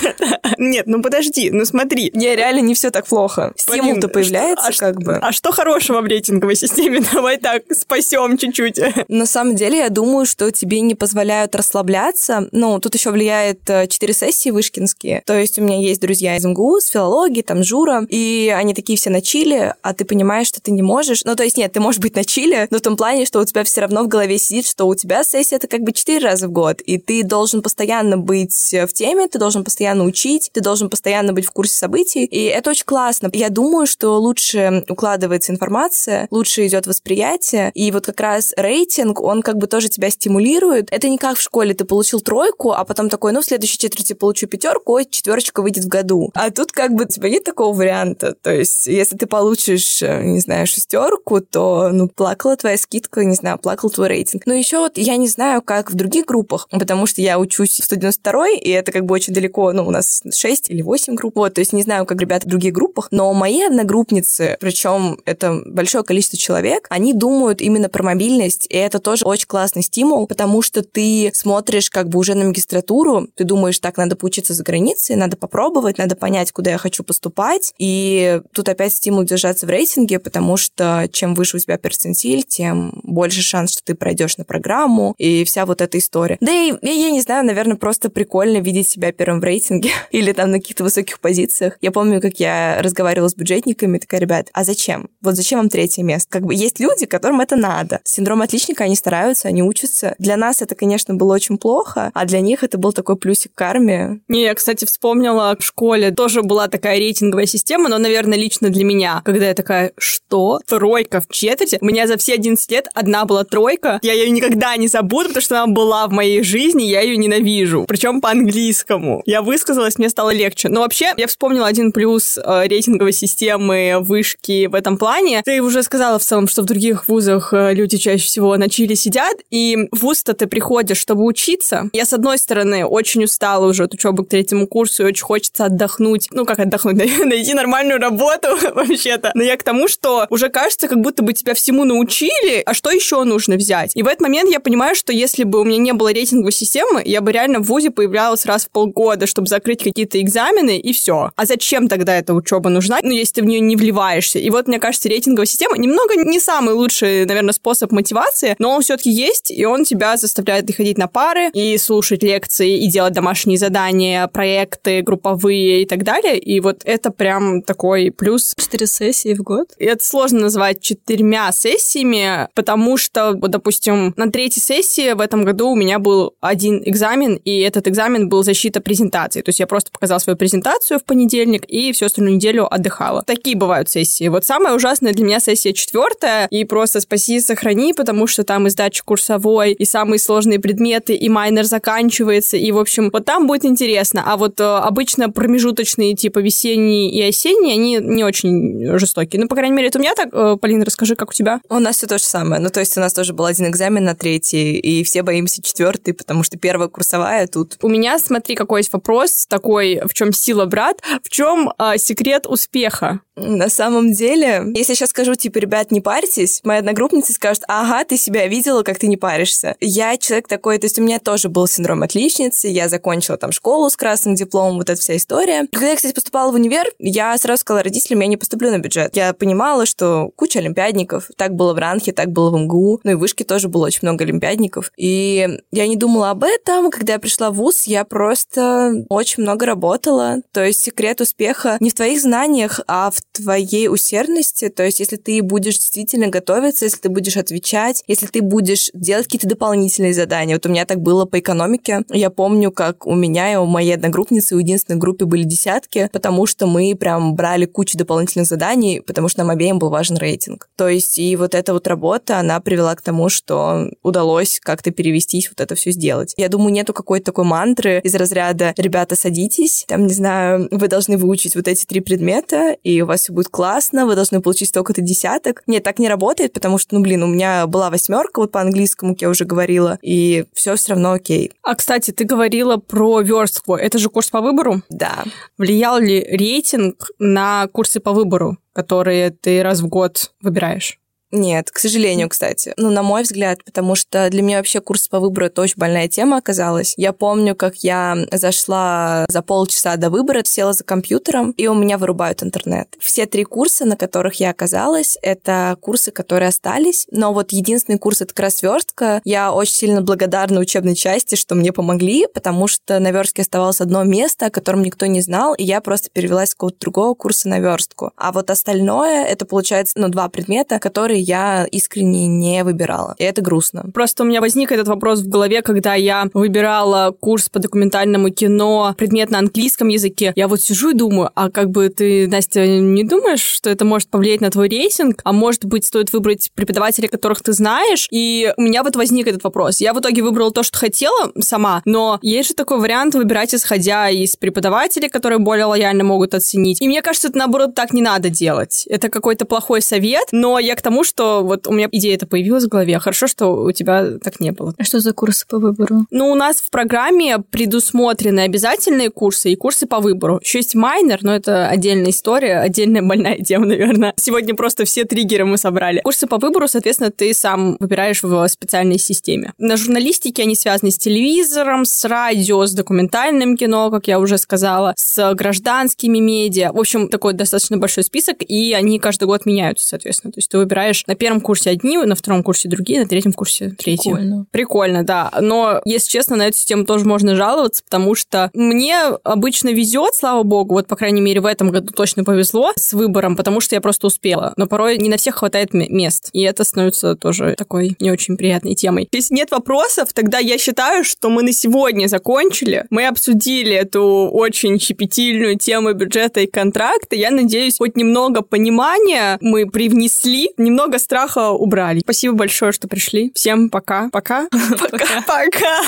Нет, 0.59 0.87
ну 0.87 1.03
подожди, 1.03 1.51
ну 1.51 1.65
смотри. 1.65 2.11
Не, 2.15 2.35
реально 2.37 2.61
не 2.61 2.75
все 2.75 2.91
так 2.91 3.07
плохо. 3.07 3.53
Стимул-то 3.57 4.09
появляется 4.09 4.69
а 4.69 4.73
как 4.73 5.03
бы. 5.03 5.17
А 5.17 5.33
что 5.33 5.53
хорошего 5.53 6.01
в 6.01 6.07
рейтинговой 6.07 6.57
системе? 6.57 7.01
Давай 7.13 7.39
так, 7.39 7.63
спасем 7.73 8.39
чуть-чуть. 8.39 8.79
На 9.09 9.27
самом 9.27 9.57
деле, 9.57 9.79
я 9.79 9.89
думаю, 9.89 10.27
что 10.27 10.51
тебе 10.51 10.81
не 10.81 10.95
позволяют 10.95 11.55
расслабляться. 11.55 12.49
Ну, 12.53 12.79
тут 12.81 12.95
еще 12.95 13.11
влияет 13.11 13.69
э, 13.69 13.87
четыре 13.87 14.13
сессии 14.13 14.51
вышкинские. 14.51 15.23
То 15.27 15.39
есть 15.39 15.59
у 15.59 15.63
меня 15.63 15.79
есть 15.79 16.01
друзья 16.01 16.37
из 16.37 16.45
МГУ, 16.45 16.81
с 16.81 16.89
филологии, 16.89 17.43
там, 17.43 17.63
Жура, 17.63 18.07
и 18.09 18.53
они 18.55 18.75
такие 18.75 18.97
все 18.97 19.11
на 19.11 19.21
чили, 19.21 19.75
а 19.83 19.95
ты 19.95 20.05
понимаешь, 20.05 20.49
что 20.49 20.61
ты 20.61 20.71
не 20.71 20.83
можешь. 20.83 21.25
Ну, 21.25 21.35
то 21.35 21.43
есть 21.43 21.57
нет, 21.57 21.73
ты 21.73 21.81
можешь 21.81 22.01
быть 22.01 22.15
на 22.17 22.25
чили, 22.25 22.67
но 22.71 22.79
в 22.79 22.81
том 22.81 22.97
плане, 22.97 23.27
что 23.27 23.41
у 23.41 23.45
тебя 23.45 23.65
все 23.65 23.83
равно 23.83 24.05
в 24.05 24.09
голове 24.09 24.39
сидит, 24.39 24.67
что 24.67 24.87
у 24.87 24.95
тебя 24.95 25.25
сессия 25.25 25.57
это 25.57 25.69
как 25.69 25.81
бы 25.81 25.93
четыре 26.13 26.27
раза 26.27 26.49
в 26.49 26.53
год, 26.53 26.81
и 26.83 26.99
ты 26.99 27.23
должен 27.23 27.63
постоянно 27.63 28.19
быть 28.19 28.73
в 28.73 28.93
теме, 28.93 29.29
ты 29.29 29.39
должен 29.39 29.65
постоянно 29.65 30.05
учить, 30.05 30.51
ты 30.53 30.61
должен 30.61 30.91
постоянно 30.91 31.33
быть 31.33 31.47
в 31.47 31.51
курсе 31.51 31.75
событий, 31.75 32.25
и 32.25 32.45
это 32.45 32.71
очень 32.71 32.85
классно. 32.85 33.31
Я 33.33 33.49
думаю, 33.49 33.87
что 33.87 34.19
лучше 34.21 34.85
укладывается 34.89 35.53
информация, 35.53 36.29
лучше 36.31 36.67
идет 36.67 36.87
восприятие, 36.87 37.71
и 37.75 37.91
вот 37.93 38.07
как 38.07 38.21
раз 38.21 38.53
рейтинг, 38.57 39.21
он 39.21 39.43
как 39.43 39.57
бы 39.57 39.67
тоже 39.67 39.89
тебя 39.89 40.11
стимулирует. 40.11 40.89
Это 40.91 41.09
не 41.09 41.17
как 41.17 41.39
в 41.39 41.41
школе, 41.41 41.73
ты 41.73 41.85
получил 41.85 42.21
тройку, 42.21 42.73
а 42.73 42.85
потом 42.85 43.09
такой, 43.09 43.33
ну, 43.33 43.41
в 43.41 43.45
следующей 43.47 43.79
четверти 43.79 44.13
получу 44.13 44.47
пятерку, 44.47 44.95
ой, 44.95 45.07
четверочка 45.09 45.63
выйдет 45.63 45.85
в 45.85 45.89
году. 45.89 46.31
А 46.35 46.51
тут 46.51 46.73
как 46.73 46.93
бы 46.93 47.05
у 47.05 47.09
тебя 47.09 47.31
нет 47.31 47.45
такого 47.45 47.75
варианта. 47.75 48.35
То 48.43 48.53
есть, 48.53 48.87
если 48.87 49.17
ты 49.17 49.27
получишь, 49.27 50.03
э, 50.03 50.23
не 50.25 50.41
знаю, 50.41 50.67
шестерку, 50.67 51.41
то, 51.41 51.89
ну, 51.91 52.09
плакала 52.09 52.57
твоя 52.57 52.77
скидка, 52.77 53.25
не 53.25 53.35
знаю, 53.35 53.59
плакал 53.59 53.89
твой 53.89 54.09
рейтинг. 54.09 54.45
Но 54.47 54.53
еще 54.53 54.79
вот 54.79 54.99
я 54.99 55.17
не 55.17 55.29
знаю, 55.29 55.63
как 55.63 55.91
в 55.91 55.95
других 56.03 56.27
группах, 56.27 56.69
потому 56.71 57.07
что 57.07 57.21
я 57.21 57.39
учусь 57.39 57.81
в 57.81 57.85
192 57.85 58.51
и 58.51 58.69
это 58.71 58.93
как 58.93 59.05
бы 59.05 59.15
очень 59.15 59.33
далеко, 59.33 59.73
ну, 59.73 59.87
у 59.87 59.91
нас 59.91 60.23
6 60.33 60.71
или 60.71 60.83
8 60.83 61.15
групп, 61.15 61.37
вот, 61.37 61.55
то 61.55 61.61
есть 61.61 61.73
не 61.73 61.83
знаю, 61.83 62.07
как 62.07 62.21
ребята 62.21 62.47
в 62.47 62.51
других 62.51 62.73
группах, 62.73 63.09
но 63.11 63.33
мои 63.33 63.63
одногруппницы, 63.63 64.57
причем 64.61 65.19
это 65.25 65.61
большое 65.67 66.05
количество 66.05 66.39
человек, 66.39 66.87
они 66.91 67.13
думают 67.13 67.61
именно 67.61 67.89
про 67.89 68.03
мобильность, 68.03 68.67
и 68.69 68.77
это 68.77 68.99
тоже 68.99 69.25
очень 69.25 69.47
классный 69.47 69.83
стимул, 69.83 70.27
потому 70.27 70.63
что 70.63 70.83
ты 70.83 71.31
смотришь 71.35 71.91
как 71.91 72.09
бы 72.09 72.19
уже 72.19 72.35
на 72.35 72.45
магистратуру, 72.45 73.29
ты 73.35 73.45
думаешь, 73.45 73.79
так, 73.79 73.97
надо 73.97 74.17
поучиться 74.17 74.55
за 74.55 74.63
границей, 74.63 75.17
надо 75.17 75.37
попробовать, 75.37 75.99
надо 75.99 76.17
понять, 76.17 76.53
куда 76.53 76.71
я 76.71 76.79
хочу 76.79 77.05
поступать, 77.05 77.73
и 77.79 78.41
тут 78.55 78.69
опять 78.69 78.95
стимул 78.95 79.25
держаться 79.25 79.67
в 79.67 79.71
рейтинге, 79.71 80.19
потому 80.19 80.57
что 80.57 81.09
чем 81.13 81.35
выше 81.35 81.57
у 81.57 81.61
тебя 81.61 81.77
перцентиль, 81.79 82.43
тем 82.43 83.01
больше 83.03 83.43
шанс, 83.43 83.73
что 83.73 83.83
ты 83.85 83.95
пройдешь 83.95 84.39
на 84.39 84.45
программу, 84.45 85.15
и 85.19 85.45
вся 85.45 85.67
вот 85.67 85.82
эта 85.83 85.99
история. 85.99 86.39
Да 86.41 86.53
и, 86.53 86.73
я 86.83 87.11
не 87.11 87.21
знаю, 87.21 87.45
наверное, 87.45 87.77
просто 87.77 88.11
прикольно 88.11 88.59
видеть 88.59 88.89
себя 88.89 89.13
первым 89.13 89.41
в 89.41 89.45
рейтинге 89.45 89.91
или 90.11 90.33
там 90.33 90.51
на 90.51 90.59
каких-то 90.59 90.85
высоких 90.85 91.21
позициях. 91.21 91.77
Я 91.81 91.91
помню, 91.91 92.21
как 92.21 92.41
я 92.41 92.81
разговаривала 92.81 93.29
с 93.29 93.35
бюджетниками, 93.35 93.99
такая, 93.99 94.21
ребят, 94.21 94.49
а 94.53 94.65
зачем? 94.65 95.09
Вот 95.21 95.37
зачем 95.37 95.59
вам 95.59 95.69
третье 95.69 96.03
место? 96.03 96.29
Как 96.31 96.43
бы 96.43 96.55
есть 96.55 96.81
люди, 96.81 97.07
которым 97.07 97.41
это 97.41 97.57
надо. 97.57 98.01
Синдром 98.05 98.43
отличника, 98.43 98.85
они 98.85 98.97
стараются, 98.97 99.49
они 99.49 99.63
учатся. 99.63 100.15
Для 100.19 100.37
нас 100.37 100.63
это, 100.63 100.75
конечно, 100.75 101.15
было 101.15 101.35
очень 101.35 101.59
плохо, 101.59 102.11
а 102.15 102.25
для 102.25 102.41
них 102.41 102.63
это 102.63 102.79
был 102.79 102.93
такой 102.93 103.17
плюсик 103.17 103.53
карме. 103.55 104.21
Не, 104.29 104.43
я, 104.43 104.55
кстати, 104.55 104.85
вспомнила 104.85 105.57
в 105.59 105.65
школе 105.65 106.11
тоже 106.11 106.43
была 106.43 106.69
такая 106.69 106.99
рейтинговая 106.99 107.47
система, 107.47 107.89
но, 107.89 107.99
наверное, 107.99 108.39
лично 108.39 108.71
для 108.71 108.85
меня, 108.85 109.23
когда 109.25 109.47
я 109.47 109.55
такая, 109.55 109.93
что? 109.99 110.61
Тройка 110.67 111.21
в 111.21 111.29
четверти? 111.29 111.79
У 111.81 111.85
меня 111.85 112.07
за 112.07 112.17
все 112.17 112.35
11 112.35 112.71
лет 112.71 112.89
одна 112.95 113.25
была 113.25 113.45
тройка. 113.45 113.99
Я 114.03 114.13
ее 114.13 114.31
никогда 114.31 114.77
не 114.77 114.89
забуду, 114.89 115.29
потому 115.29 115.43
что 115.43 115.63
она 115.63 115.72
была 115.73 116.07
в 116.07 116.13
моей 116.13 116.43
жизни, 116.43 116.85
я 116.85 117.01
ее 117.01 117.17
ненавижу. 117.17 117.85
Причем 117.89 118.21
по-английскому. 118.21 119.23
Я 119.27 119.43
высказалась, 119.43 119.99
мне 119.99 120.09
стало 120.09 120.31
легче. 120.31 120.69
Но 120.69 120.81
вообще, 120.81 121.13
я 121.17 121.27
вспомнила 121.27 121.67
один 121.67 121.93
плюс 121.93 122.39
э, 122.39 122.67
рейтинговой 122.67 123.13
системы 123.13 123.97
вышки 124.01 124.67
в 124.67 124.75
этом 124.75 124.99
плане. 124.99 125.43
Ты 125.45 125.63
уже 125.63 125.83
сказала 125.83 126.19
в 126.19 126.23
целом, 126.23 126.49
что 126.49 126.63
в 126.63 126.67
других 126.67 127.09
вузах 127.09 127.53
э, 127.53 127.75
люди 127.75 127.97
чаще 127.97 128.27
всего 128.27 128.57
на 128.57 128.69
чили 128.69 128.95
сидят, 128.95 129.39
и 129.51 129.89
в 129.91 130.03
вуз-то 130.03 130.35
ты 130.35 130.47
приходишь, 130.47 130.99
чтобы 130.99 131.25
учиться. 131.25 131.89
Я, 131.93 132.05
с 132.05 132.13
одной 132.13 132.37
стороны, 132.37 132.85
очень 132.85 133.25
устала 133.25 133.67
уже 133.67 133.85
от 133.85 133.95
учебы 133.95 134.25
к 134.25 134.29
третьему 134.29 134.67
курсу, 134.67 135.03
и 135.03 135.07
очень 135.07 135.25
хочется 135.25 135.65
отдохнуть. 135.65 136.29
Ну, 136.33 136.45
как 136.45 136.59
отдохнуть? 136.59 136.99
Найти 137.25 137.55
нормальную 137.55 137.99
работу 137.99 138.49
вообще-то. 138.75 139.31
Но 139.35 139.43
я 139.43 139.57
к 139.57 139.63
тому, 139.63 139.89
что 139.89 140.27
уже 140.29 140.49
кажется, 140.49 140.89
как 140.89 141.01
будто 141.01 141.23
бы 141.23 141.33
тебя 141.33 141.55
всему 141.55 141.85
научили, 141.85 142.63
а 142.67 142.75
что 142.75 142.91
еще 142.91 143.25
нужно 143.25 143.57
взять? 143.57 143.93
И 143.95 144.03
в 144.03 144.07
этот 144.07 144.21
момент 144.21 144.51
я 144.51 144.61
понимаю, 144.61 144.95
что 144.95 145.13
если 145.13 145.45
бы 145.45 145.62
у 145.63 145.65
меня 145.65 145.79
не 145.79 145.93
было 145.93 146.13
рейтинговой 146.13 146.53
системы, 146.53 147.03
я 147.05 147.21
бы 147.21 147.33
реально 147.33 147.61
в 147.61 147.65
ВУЗе 147.65 147.91
появлялась 147.91 148.45
раз 148.47 148.67
в 148.67 148.71
полгода, 148.71 149.27
чтобы 149.27 149.49
закрыть 149.49 149.83
какие-то 149.83 150.21
экзамены, 150.21 150.79
и 150.79 150.93
все. 150.93 151.31
А 151.37 151.47
зачем 151.47 151.89
тогда 151.89 152.17
эта 152.17 152.35
учеба 152.35 152.69
нужна, 152.69 152.99
ну, 153.03 153.11
если 153.11 153.35
ты 153.35 153.43
в 153.43 153.47
нее 153.47 153.61
не 153.61 153.77
вливаешься? 153.77 154.39
И 154.39 154.51
вот, 154.51 154.67
мне 154.67 154.79
кажется, 154.79 155.09
рейтинговая 155.09 155.47
система 155.47 155.79
немного 155.79 156.17
не 156.17 156.41
самый 156.41 156.75
лучший, 156.75 157.25
наверное, 157.27 157.53
способ 157.53 157.93
мотивации, 157.93 158.57
но 158.59 158.73
он 158.73 158.83
все-таки 158.83 159.11
есть, 159.11 159.51
и 159.51 159.65
он 159.65 159.85
тебя 159.85 160.17
заставляет 160.17 160.69
и 160.69 160.73
ходить 160.73 160.99
на 160.99 161.07
пары, 161.07 161.51
и 161.53 161.79
слушать 161.79 162.23
лекции, 162.23 162.79
и 162.79 162.89
делать 162.89 163.13
домашние 163.13 163.59
задания, 163.59 164.27
проекты 164.27 165.03
групповые 165.03 165.83
и 165.83 165.87
так 165.87 166.03
далее. 166.03 166.39
И 166.39 166.61
вот 166.61 166.81
это 166.85 167.11
прям 167.11 167.63
такой 167.63 168.11
плюс. 168.11 168.55
Четыре 168.59 168.87
сессии 168.87 169.35
в 169.35 169.43
год? 169.43 169.69
И 169.79 169.85
это 169.85 170.05
сложно 170.05 170.41
назвать 170.41 170.81
четырьмя 170.81 171.53
сессиями, 171.53 172.49
потому 172.55 172.97
что, 172.97 173.33
вот, 173.33 173.51
допустим, 173.51 174.15
на 174.17 174.31
третьей 174.31 174.63
сессии 174.63 175.13
в 175.13 175.21
этом 175.21 175.45
году 175.45 175.52
у 175.61 175.75
меня 175.75 175.99
был 175.99 176.35
один 176.41 176.83
экзамен, 176.85 177.37
и 177.37 177.61
этот 177.61 177.89
экзамен 177.89 178.29
был 178.29 178.43
защита 178.43 178.81
презентации. 178.81 179.43
То 179.43 179.51
есть 179.51 179.61
я 179.61 179.67
просто 179.67 179.91
показала 179.91 180.19
свою 180.19 180.37
презентацию 180.37 180.99
в 180.99 181.05
понедельник 181.05 181.65
и 181.67 181.93
всю 181.93 182.07
остальную 182.07 182.37
неделю 182.37 182.73
отдыхала. 182.73 183.23
Такие 183.27 183.57
бывают 183.57 183.89
сессии. 183.89 184.29
Вот 184.29 184.45
самая 184.45 184.75
ужасная 184.75 185.13
для 185.13 185.25
меня 185.25 185.41
сессия 185.41 185.73
четвертая, 185.73 186.47
и 186.51 186.65
просто 186.65 187.01
спаси 187.01 187.41
сохрани, 187.41 187.93
потому 187.93 188.27
что 188.27 188.45
там 188.45 188.67
и 188.67 188.71
сдача 188.71 189.03
курсовой, 189.05 189.73
и 189.73 189.85
самые 189.85 190.19
сложные 190.19 190.59
предметы, 190.59 191.15
и 191.15 191.29
майнер 191.29 191.65
заканчивается, 191.65 192.57
и, 192.57 192.71
в 192.73 192.79
общем, 192.79 193.11
вот 193.13 193.25
там 193.25 193.47
будет 193.47 193.65
интересно. 193.65 194.23
А 194.27 194.37
вот 194.37 194.61
э, 194.61 194.65
обычно 194.65 195.31
промежуточные, 195.31 196.15
типа 196.15 196.39
весенние 196.39 197.11
и 197.11 197.23
осенние, 197.23 197.75
они 197.75 197.99
не 198.01 198.25
очень 198.25 198.99
жестокие. 198.99 199.41
Ну, 199.41 199.49
по 199.49 199.55
крайней 199.55 199.77
мере, 199.77 199.89
это 199.89 199.99
у 199.99 200.03
меня 200.03 200.15
так. 200.15 200.29
Э, 200.33 200.57
Полина, 200.61 200.85
расскажи, 200.85 201.17
как 201.17 201.31
у 201.31 201.33
тебя? 201.33 201.61
У 201.69 201.79
нас 201.79 201.97
все 201.97 202.07
то 202.07 202.19
же 202.19 202.25
самое. 202.25 202.61
Ну, 202.61 202.71
то 202.71 202.81
есть 202.81 202.97
у 202.97 203.01
нас 203.01 203.13
тоже 203.13 203.33
был 203.33 203.45
один 203.45 203.67
экзамен 203.69 204.05
на 204.05 204.15
третий, 204.15 204.79
и 204.79 205.03
все 205.05 205.23
боимся 205.23 205.42
четвертый, 205.63 206.15
потому 206.15 206.43
что 206.43 206.59
первая 206.59 206.89
курсовая 206.89 207.47
тут. 207.47 207.77
У 207.83 207.89
меня, 207.89 208.19
смотри, 208.19 208.55
какой 208.55 208.81
есть 208.81 208.93
вопрос 208.93 209.47
такой, 209.47 210.01
в 210.05 210.15
чем 210.15 210.33
сила, 210.33 210.67
брат, 210.67 211.03
в 211.23 211.29
чем 211.29 211.73
а, 211.79 211.99
секрет 211.99 212.47
успеха? 212.47 213.21
На 213.37 213.69
самом 213.71 214.13
деле, 214.13 214.65
если 214.75 214.93
я 214.93 214.97
сейчас 214.97 215.11
скажу, 215.11 215.35
типа, 215.35 215.59
ребят, 215.59 215.91
не 215.91 216.01
парьтесь, 216.01 216.61
моя 216.65 216.81
одногруппница 216.81 217.33
скажет, 217.33 217.63
ага, 217.67 218.05
ты 218.05 218.17
себя 218.17 218.47
видела, 218.47 218.83
как 218.83 218.99
ты 218.99 219.07
не 219.07 219.17
паришься. 219.17 219.77
Я 219.81 220.17
человек 220.19 220.49
такой, 220.49 220.79
то 220.79 220.85
есть 220.85 220.99
у 220.99 221.03
меня 221.03 221.19
тоже 221.19 221.49
был 221.49 221.67
синдром 221.67 222.03
отличницы, 222.03 222.69
я 222.69 222.89
закончила 222.89 223.39
там 223.39 223.53
школу 223.53 223.89
с 223.89 223.97
красным 223.97 224.35
дипломом, 224.35 224.77
вот 224.77 224.91
эта 224.91 225.01
вся 225.01 225.17
история. 225.17 225.67
Когда 225.73 225.91
я, 225.91 225.97
кстати, 225.97 226.13
поступала 226.13 226.53
в 226.53 226.55
универ, 226.55 226.93
я 226.99 227.37
сразу 227.39 227.61
сказала 227.61 227.83
родителям, 227.83 228.21
я 228.21 228.27
не 228.27 228.37
поступлю 228.37 228.71
на 228.71 228.79
бюджет. 228.79 229.17
Я 229.17 229.33
понимала, 229.33 229.87
что 229.87 230.31
куча 230.37 230.59
олимпиадников, 230.59 231.31
так 231.37 231.55
было 231.55 231.73
в 231.73 231.79
Ранхе, 231.79 232.13
так 232.13 232.31
было 232.31 232.51
в 232.51 232.61
МГУ, 232.61 233.01
ну 233.03 233.13
и 233.13 233.15
в 233.15 233.19
Вышке 233.19 233.45
тоже 233.45 233.69
было 233.69 233.87
очень 233.87 234.01
много 234.03 234.25
олимпиадников. 234.25 234.93
И 234.99 235.59
я 235.71 235.87
не 235.87 235.97
думала 235.97 236.31
об 236.31 236.45
этом, 236.45 236.91
когда 236.91 237.15
я 237.15 237.19
пришла 237.19 237.51
в 237.51 237.55
ВУЗ, 237.55 237.85
я 237.85 238.05
просто 238.05 239.05
очень 239.09 239.43
много 239.43 239.65
работала. 239.65 240.37
То 240.53 240.63
есть 240.65 240.81
секрет 240.81 241.21
успеха 241.21 241.79
не 241.81 241.91
в 241.91 241.95
твоих 241.95 242.21
знаниях, 242.21 242.81
а 242.87 243.11
в 243.11 243.23
твоей 243.33 243.89
усердности, 243.89 244.69
то 244.69 244.85
есть 244.85 245.01
если 245.01 245.17
ты 245.17 245.43
будешь 245.43 245.77
действительно 245.77 246.29
готовиться, 246.29 246.85
если 246.85 246.99
ты 246.99 247.09
будешь 247.09 247.37
отвечать, 247.37 248.03
если 248.07 248.27
ты 248.27 248.43
будешь 248.43 248.91
делать 248.95 249.27
какие-то 249.27 249.49
дополнительные 249.49 250.15
задания. 250.15 250.55
Вот 250.55 250.67
у 250.67 250.69
меня 250.69 250.85
так 250.85 251.01
было 251.01 251.25
по 251.25 251.39
экономике. 251.39 252.05
Я 252.11 252.31
помню, 252.31 252.71
как 252.71 253.07
у 253.07 253.15
меня 253.15 253.53
и 253.53 253.57
у 253.57 253.67
моей 253.67 253.95
одногруппницы 253.95 254.55
в 254.55 254.59
единственной 254.59 254.99
группе 254.99 255.25
были 255.25 255.45
десятки, 255.45 256.09
потому 256.13 256.47
что 256.47 256.67
мы 256.67 256.95
прям 256.95 257.35
брали 257.35 257.65
кучу 257.65 257.97
дополнительных 257.97 258.47
заданий, 258.47 259.01
потому 259.01 259.29
что 259.29 259.41
нам 259.41 259.51
обеим 259.51 259.79
был 259.79 259.91
важен 259.91 260.17
рейтинг. 260.17 260.69
То 260.77 260.89
есть 260.89 261.19
и 261.19 261.37
вот 261.37 261.55
эта 261.55 261.73
вот 261.73 261.87
работа, 261.87 262.39
она 262.39 262.61
привела 262.61 262.95
к 262.95 263.03
тому, 263.03 263.29
что 263.29 263.91
удалось 264.03 264.61
как-то 264.63 264.91
перевестись, 264.91 265.49
вот 265.49 265.61
это 265.61 265.75
все 265.75 265.91
сделать. 265.91 266.35
Я 266.37 266.49
думаю, 266.49 266.73
нету 266.73 266.93
какой-то 266.93 267.27
такой 267.27 267.45
мантры 267.45 268.01
из 268.05 268.15
разряда 268.15 268.75
«ребята, 268.77 269.17
садитесь», 269.17 269.85
там, 269.89 270.07
не 270.07 270.15
знаю, 270.15 270.69
вы 270.71 270.89
должны 270.89 271.17
выучить 271.17 271.57
вот 271.57 271.69
эти 271.69 271.85
три 271.85 272.01
предмета, 272.01 272.77
и 272.83 273.01
у 273.01 273.07
вас 273.07 273.22
все 273.23 273.33
будет 273.33 273.49
классно, 273.49 274.07
вы 274.07 274.15
должны 274.15 274.41
получить 274.41 274.69
столько-то 274.69 275.01
десяток. 275.01 275.63
Нет, 275.67 275.83
так 275.83 275.99
не 275.99 276.09
работает, 276.09 276.53
потому 276.53 276.79
что, 276.79 276.97
ну, 276.97 277.03
блин, 277.03 277.23
у 277.23 277.27
меня 277.27 277.67
была 277.67 277.91
восьмерка 277.91 278.41
вот 278.41 278.53
по 278.53 278.61
английскому, 278.61 279.15
как 279.15 279.23
я 279.23 279.29
уже 279.31 279.45
говорила, 279.45 279.99
и 280.03 280.45
все 280.53 280.77
все 280.77 280.93
равно 280.93 281.13
окей. 281.13 281.53
А, 281.63 281.75
кстати, 281.75 282.11
ты 282.11 282.25
говорила 282.25 282.77
про 282.77 283.21
верстку. 283.21 283.77
Это 283.77 283.99
же 283.99 284.09
курс 284.09 284.31
по 284.31 284.41
выбору? 284.41 284.83
Да. 284.91 285.25
Влиял 285.57 285.99
ли 285.99 286.21
рейтинг 286.21 287.11
на 287.19 287.69
курсы 287.69 288.01
по 288.01 288.13
выбору, 288.13 288.59
которые 288.73 289.31
ты 289.31 289.63
раз 289.63 289.81
в 289.81 289.89
год 289.89 290.33
выбираешь? 290.41 290.99
Нет, 291.33 291.71
к 291.71 291.79
сожалению, 291.79 292.29
кстати. 292.29 292.75
Ну, 292.77 292.91
на 292.91 293.03
мой 293.03 293.23
взгляд, 293.23 293.65
потому 293.65 293.95
что 293.95 294.29
для 294.29 294.43
меня 294.43 294.59
вообще 294.59 294.83
курс 294.83 295.09
по 295.09 295.19
выбору 295.19 295.47
это 295.47 295.63
очень 295.63 295.79
больная 295.79 296.07
тема 296.07 296.37
оказалась. 296.37 296.93
Я 296.99 297.15
помню, 297.15 297.57
как 297.57 297.77
я 297.79 298.19
зашла 298.31 299.25
за 299.29 299.41
полчаса 299.41 299.97
до 299.97 300.11
выбора, 300.11 300.43
села 300.45 300.75
за 300.75 300.85
компьютером, 300.85 301.53
и 301.53 301.67
у 301.69 301.75
меня 301.75 301.97
вырубают 301.97 302.43
интернет. 302.43 302.95
Все 303.01 303.25
три 303.25 303.45
курса, 303.45 303.87
на 303.87 303.97
которых 303.97 304.35
я 304.41 304.51
оказалась, 304.51 305.17
это 305.23 305.79
курсы, 305.81 306.11
которые 306.11 306.49
остались. 306.49 307.07
Но 307.11 307.33
вот 307.33 307.53
единственный 307.53 307.99
курс— 307.99 308.21
это 308.21 308.35
как 308.35 308.41
раз 308.45 308.63
верстка. 308.63 309.23
Я 309.25 309.53
очень 309.53 309.75
сильно 309.75 310.03
благодарна 310.03 310.61
учебной 310.61 310.95
части, 310.95 311.35
что 311.35 311.55
мне 311.55 311.73
помогли, 311.73 312.27
потому 312.27 312.69
что 312.69 312.99
на 312.99 313.11
верстке 313.11 313.41
оставалось 313.41 313.81
одно 313.81 314.05
место, 314.05 314.47
о 314.47 314.51
котором 314.51 314.83
никто 314.83 315.07
не 315.07 315.23
знал, 315.23 315.55
и 315.55 315.65
я 315.65 315.81
просто 315.81 316.11
перевелась 316.11 316.51
с 316.51 316.55
какого-то 316.55 316.79
другого 316.79 317.15
курса 317.15 317.49
на 317.49 317.59
верстку. 317.59 318.13
А 318.19 318.33
вот 318.33 318.51
остальное— 318.51 319.25
это, 319.27 319.47
получается, 319.47 319.95
ну, 319.97 320.09
два 320.09 320.29
предмета, 320.29 320.79
которые 320.79 321.22
я 321.23 321.67
искренне 321.71 322.27
не 322.27 322.65
выбирала. 322.65 323.15
И 323.19 323.25
это 323.25 323.43
грустно. 323.43 323.85
Просто 323.93 324.23
у 324.23 324.27
меня 324.27 324.41
возник 324.41 324.73
этот 324.73 324.89
вопрос 324.89 325.21
в 325.21 325.29
голове, 325.29 325.63
когда 325.63 325.95
я 325.95 326.27
выбирала 326.35 327.15
курс 327.19 327.49
по 327.49 327.59
документальному 327.59 328.31
кино, 328.31 328.95
предмет 328.97 329.31
на 329.31 329.39
английском 329.39 329.89
языке. 329.89 330.33
Я 330.37 330.49
вот 330.49 330.61
сижу 330.61 330.91
и 330.91 330.95
думаю, 330.95 331.31
а 331.35 331.51
как 331.51 331.71
бы 331.71 331.89
ты, 331.89 332.27
Настя, 332.29 332.67
не 332.67 333.05
думаешь, 333.05 333.43
что 333.43 333.71
это 333.71 333.85
может 333.85 334.09
повлиять 334.09 334.41
на 334.41 334.51
твой 334.51 334.69
рейтинг? 334.69 335.21
А 335.25 335.33
может 335.33 335.65
быть, 335.65 335.87
стоит 335.87 336.13
выбрать 336.13 336.51
преподавателей, 336.55 337.09
которых 337.09 337.43
ты 337.43 337.53
знаешь? 337.53 338.09
И 338.11 338.53
у 338.57 338.63
меня 338.63 338.83
вот 338.83 338.97
возник 338.97 339.27
этот 339.27 339.45
вопрос. 339.45 339.81
Я 339.81 339.95
в 339.95 340.01
итоге 340.01 340.23
выбрала 340.23 340.51
то, 340.51 340.63
что 340.63 340.79
хотела 340.79 341.33
сама, 341.41 341.83
но 341.85 342.19
есть 342.23 342.49
же 342.49 342.55
такой 342.55 342.79
вариант 342.79 343.15
выбирать, 343.15 343.55
исходя 343.55 344.09
из 344.09 344.37
преподавателей, 344.37 345.09
которые 345.09 345.39
более 345.39 345.67
лояльно 345.67 346.05
могут 346.05 346.35
оценить. 346.35 346.81
И 346.81 346.89
мне 346.89 347.03
кажется, 347.03 347.29
это 347.29 347.39
наоборот 347.39 347.75
так 347.75 347.93
не 347.93 348.03
надо 348.03 348.31
делать. 348.31 348.85
Это 348.89 349.09
какой-то 349.09 349.45
плохой 349.45 349.83
совет, 349.83 350.29
но 350.33 350.59
я 350.59 350.75
к 350.75 350.83
тому, 350.83 351.05
что 351.05 351.12
вот 351.19 351.67
у 351.67 351.73
меня 351.73 351.89
идея 351.91 352.15
это 352.15 352.27
появилась 352.27 352.65
в 352.65 352.69
голове. 352.69 352.99
Хорошо, 352.99 353.27
что 353.27 353.55
у 353.55 353.73
тебя 353.73 354.19
так 354.23 354.41
не 354.41 354.53
было. 354.53 354.75
А 354.79 354.85
что 354.85 355.01
за 355.01 355.13
курсы 355.13 355.47
по 355.47 355.59
выбору? 355.59 356.07
Ну, 356.11 356.31
у 356.31 356.35
нас 356.35 356.57
в 356.57 356.71
программе 356.71 357.39
предусмотрены 357.39 358.41
обязательные 358.41 359.11
курсы 359.11 359.53
и 359.53 359.57
курсы 359.57 359.87
по 359.87 360.01
выбору. 360.01 360.41
Еще 360.43 360.59
есть 360.59 360.75
майнер, 360.75 361.19
но 361.23 361.35
это 361.35 361.69
отдельная 361.69 362.11
история, 362.11 362.59
отдельная 362.59 363.03
больная 363.03 363.39
тема, 363.39 363.67
наверное. 363.67 364.15
Сегодня 364.17 364.55
просто 364.55 364.85
все 364.85 365.05
триггеры 365.05 365.45
мы 365.45 365.59
собрали. 365.59 366.01
Курсы 366.01 366.27
по 366.27 366.39
выбору, 366.39 366.69
соответственно, 366.69 367.11
ты 367.11 367.35
сам 367.35 367.77
выбираешь 367.81 368.23
в 368.23 368.49
специальной 368.49 368.99
системе. 368.99 369.53
На 369.59 369.77
журналистике 369.77 370.43
они 370.43 370.55
связаны 370.55 370.91
с 370.91 370.99
телевизором, 370.99 371.85
с 371.85 372.05
радио, 372.05 372.65
с 372.67 372.73
документальным 372.73 373.57
кино, 373.57 373.91
как 373.91 374.09
я 374.09 374.19
уже 374.19 374.39
сказала, 374.39 374.95
с 374.97 375.35
гражданскими 375.35 376.19
медиа. 376.19 376.73
В 376.73 376.79
общем, 376.79 377.09
такой 377.09 377.35
достаточно 377.35 377.77
большой 377.77 378.05
список, 378.05 378.39
и 378.41 378.73
они 378.73 378.99
каждый 378.99 379.25
год 379.25 379.47
меняются, 379.47 379.87
соответственно. 379.89 380.33
То 380.33 380.39
есть 380.39 380.51
ты 380.51 380.59
выбираешь 380.59 381.02
на 381.07 381.15
первом 381.15 381.41
курсе 381.41 381.71
одни, 381.71 381.99
на 381.99 382.15
втором 382.15 382.43
курсе 382.43 382.69
другие, 382.69 383.01
на 383.01 383.09
третьем 383.09 383.33
курсе 383.33 383.71
третьи. 383.71 384.11
Прикольно. 384.11 384.47
Прикольно, 384.51 385.05
да. 385.05 385.31
Но, 385.41 385.81
если 385.85 386.11
честно, 386.11 386.37
на 386.37 386.49
эту 386.49 386.57
систему 386.57 386.85
тоже 386.85 387.05
можно 387.05 387.35
жаловаться, 387.37 387.83
потому 387.85 388.15
что 388.15 388.51
мне 388.55 388.99
обычно 389.25 389.71
везет, 389.71 390.15
слава 390.15 390.43
богу, 390.43 390.75
вот, 390.75 390.87
по 390.87 390.97
крайней 390.97 391.21
мере, 391.21 391.41
в 391.41 391.47
этом 391.47 391.71
году 391.71 391.93
точно 391.93 392.25
повезло 392.25 392.73
с 392.77 392.93
выбором, 392.93 393.37
потому 393.37 393.61
что 393.61 393.75
я 393.75 393.81
просто 393.81 394.07
успела. 394.07 394.53
Но 394.57 394.67
порой 394.67 394.99
не 394.99 395.09
на 395.09 395.17
всех 395.17 395.37
хватает 395.37 395.73
мест. 395.73 396.29
И 396.33 396.43
это 396.43 396.65
становится 396.65 397.17
тоже 397.17 397.55
такой 397.57 397.97
не 398.01 398.11
очень 398.11 398.37
приятной 398.37 398.75
темой. 398.75 399.09
Если 399.13 399.35
нет 399.35 399.51
вопросов, 399.51 400.13
тогда 400.13 400.39
я 400.39 400.59
считаю, 400.59 401.05
что 401.05 401.31
мы 401.31 401.43
на 401.43 401.53
сегодня 401.53 402.07
закончили. 402.07 402.87
Мы 402.91 403.07
обсудили 403.07 403.75
эту 403.75 404.29
очень 404.31 404.79
щепетильную 404.79 405.59
тему 405.59 405.93
бюджета 405.93 406.41
и 406.41 406.47
контракта. 406.47 407.17
Я 407.17 407.31
надеюсь, 407.31 407.79
хоть 407.79 407.97
немного 407.97 408.43
понимания 408.43 409.39
мы 409.41 409.67
привнесли, 409.67 410.51
немного 410.57 410.92
немного 410.93 410.99
страха 410.99 411.51
убрали. 411.51 412.01
Спасибо 412.01 412.35
большое, 412.35 412.73
что 412.73 412.89
пришли. 412.89 413.33
Всем 413.35 413.71
пока. 413.71 414.09
Пока. 414.11 414.49
Пока. 414.91 415.23
Пока. 415.27 415.83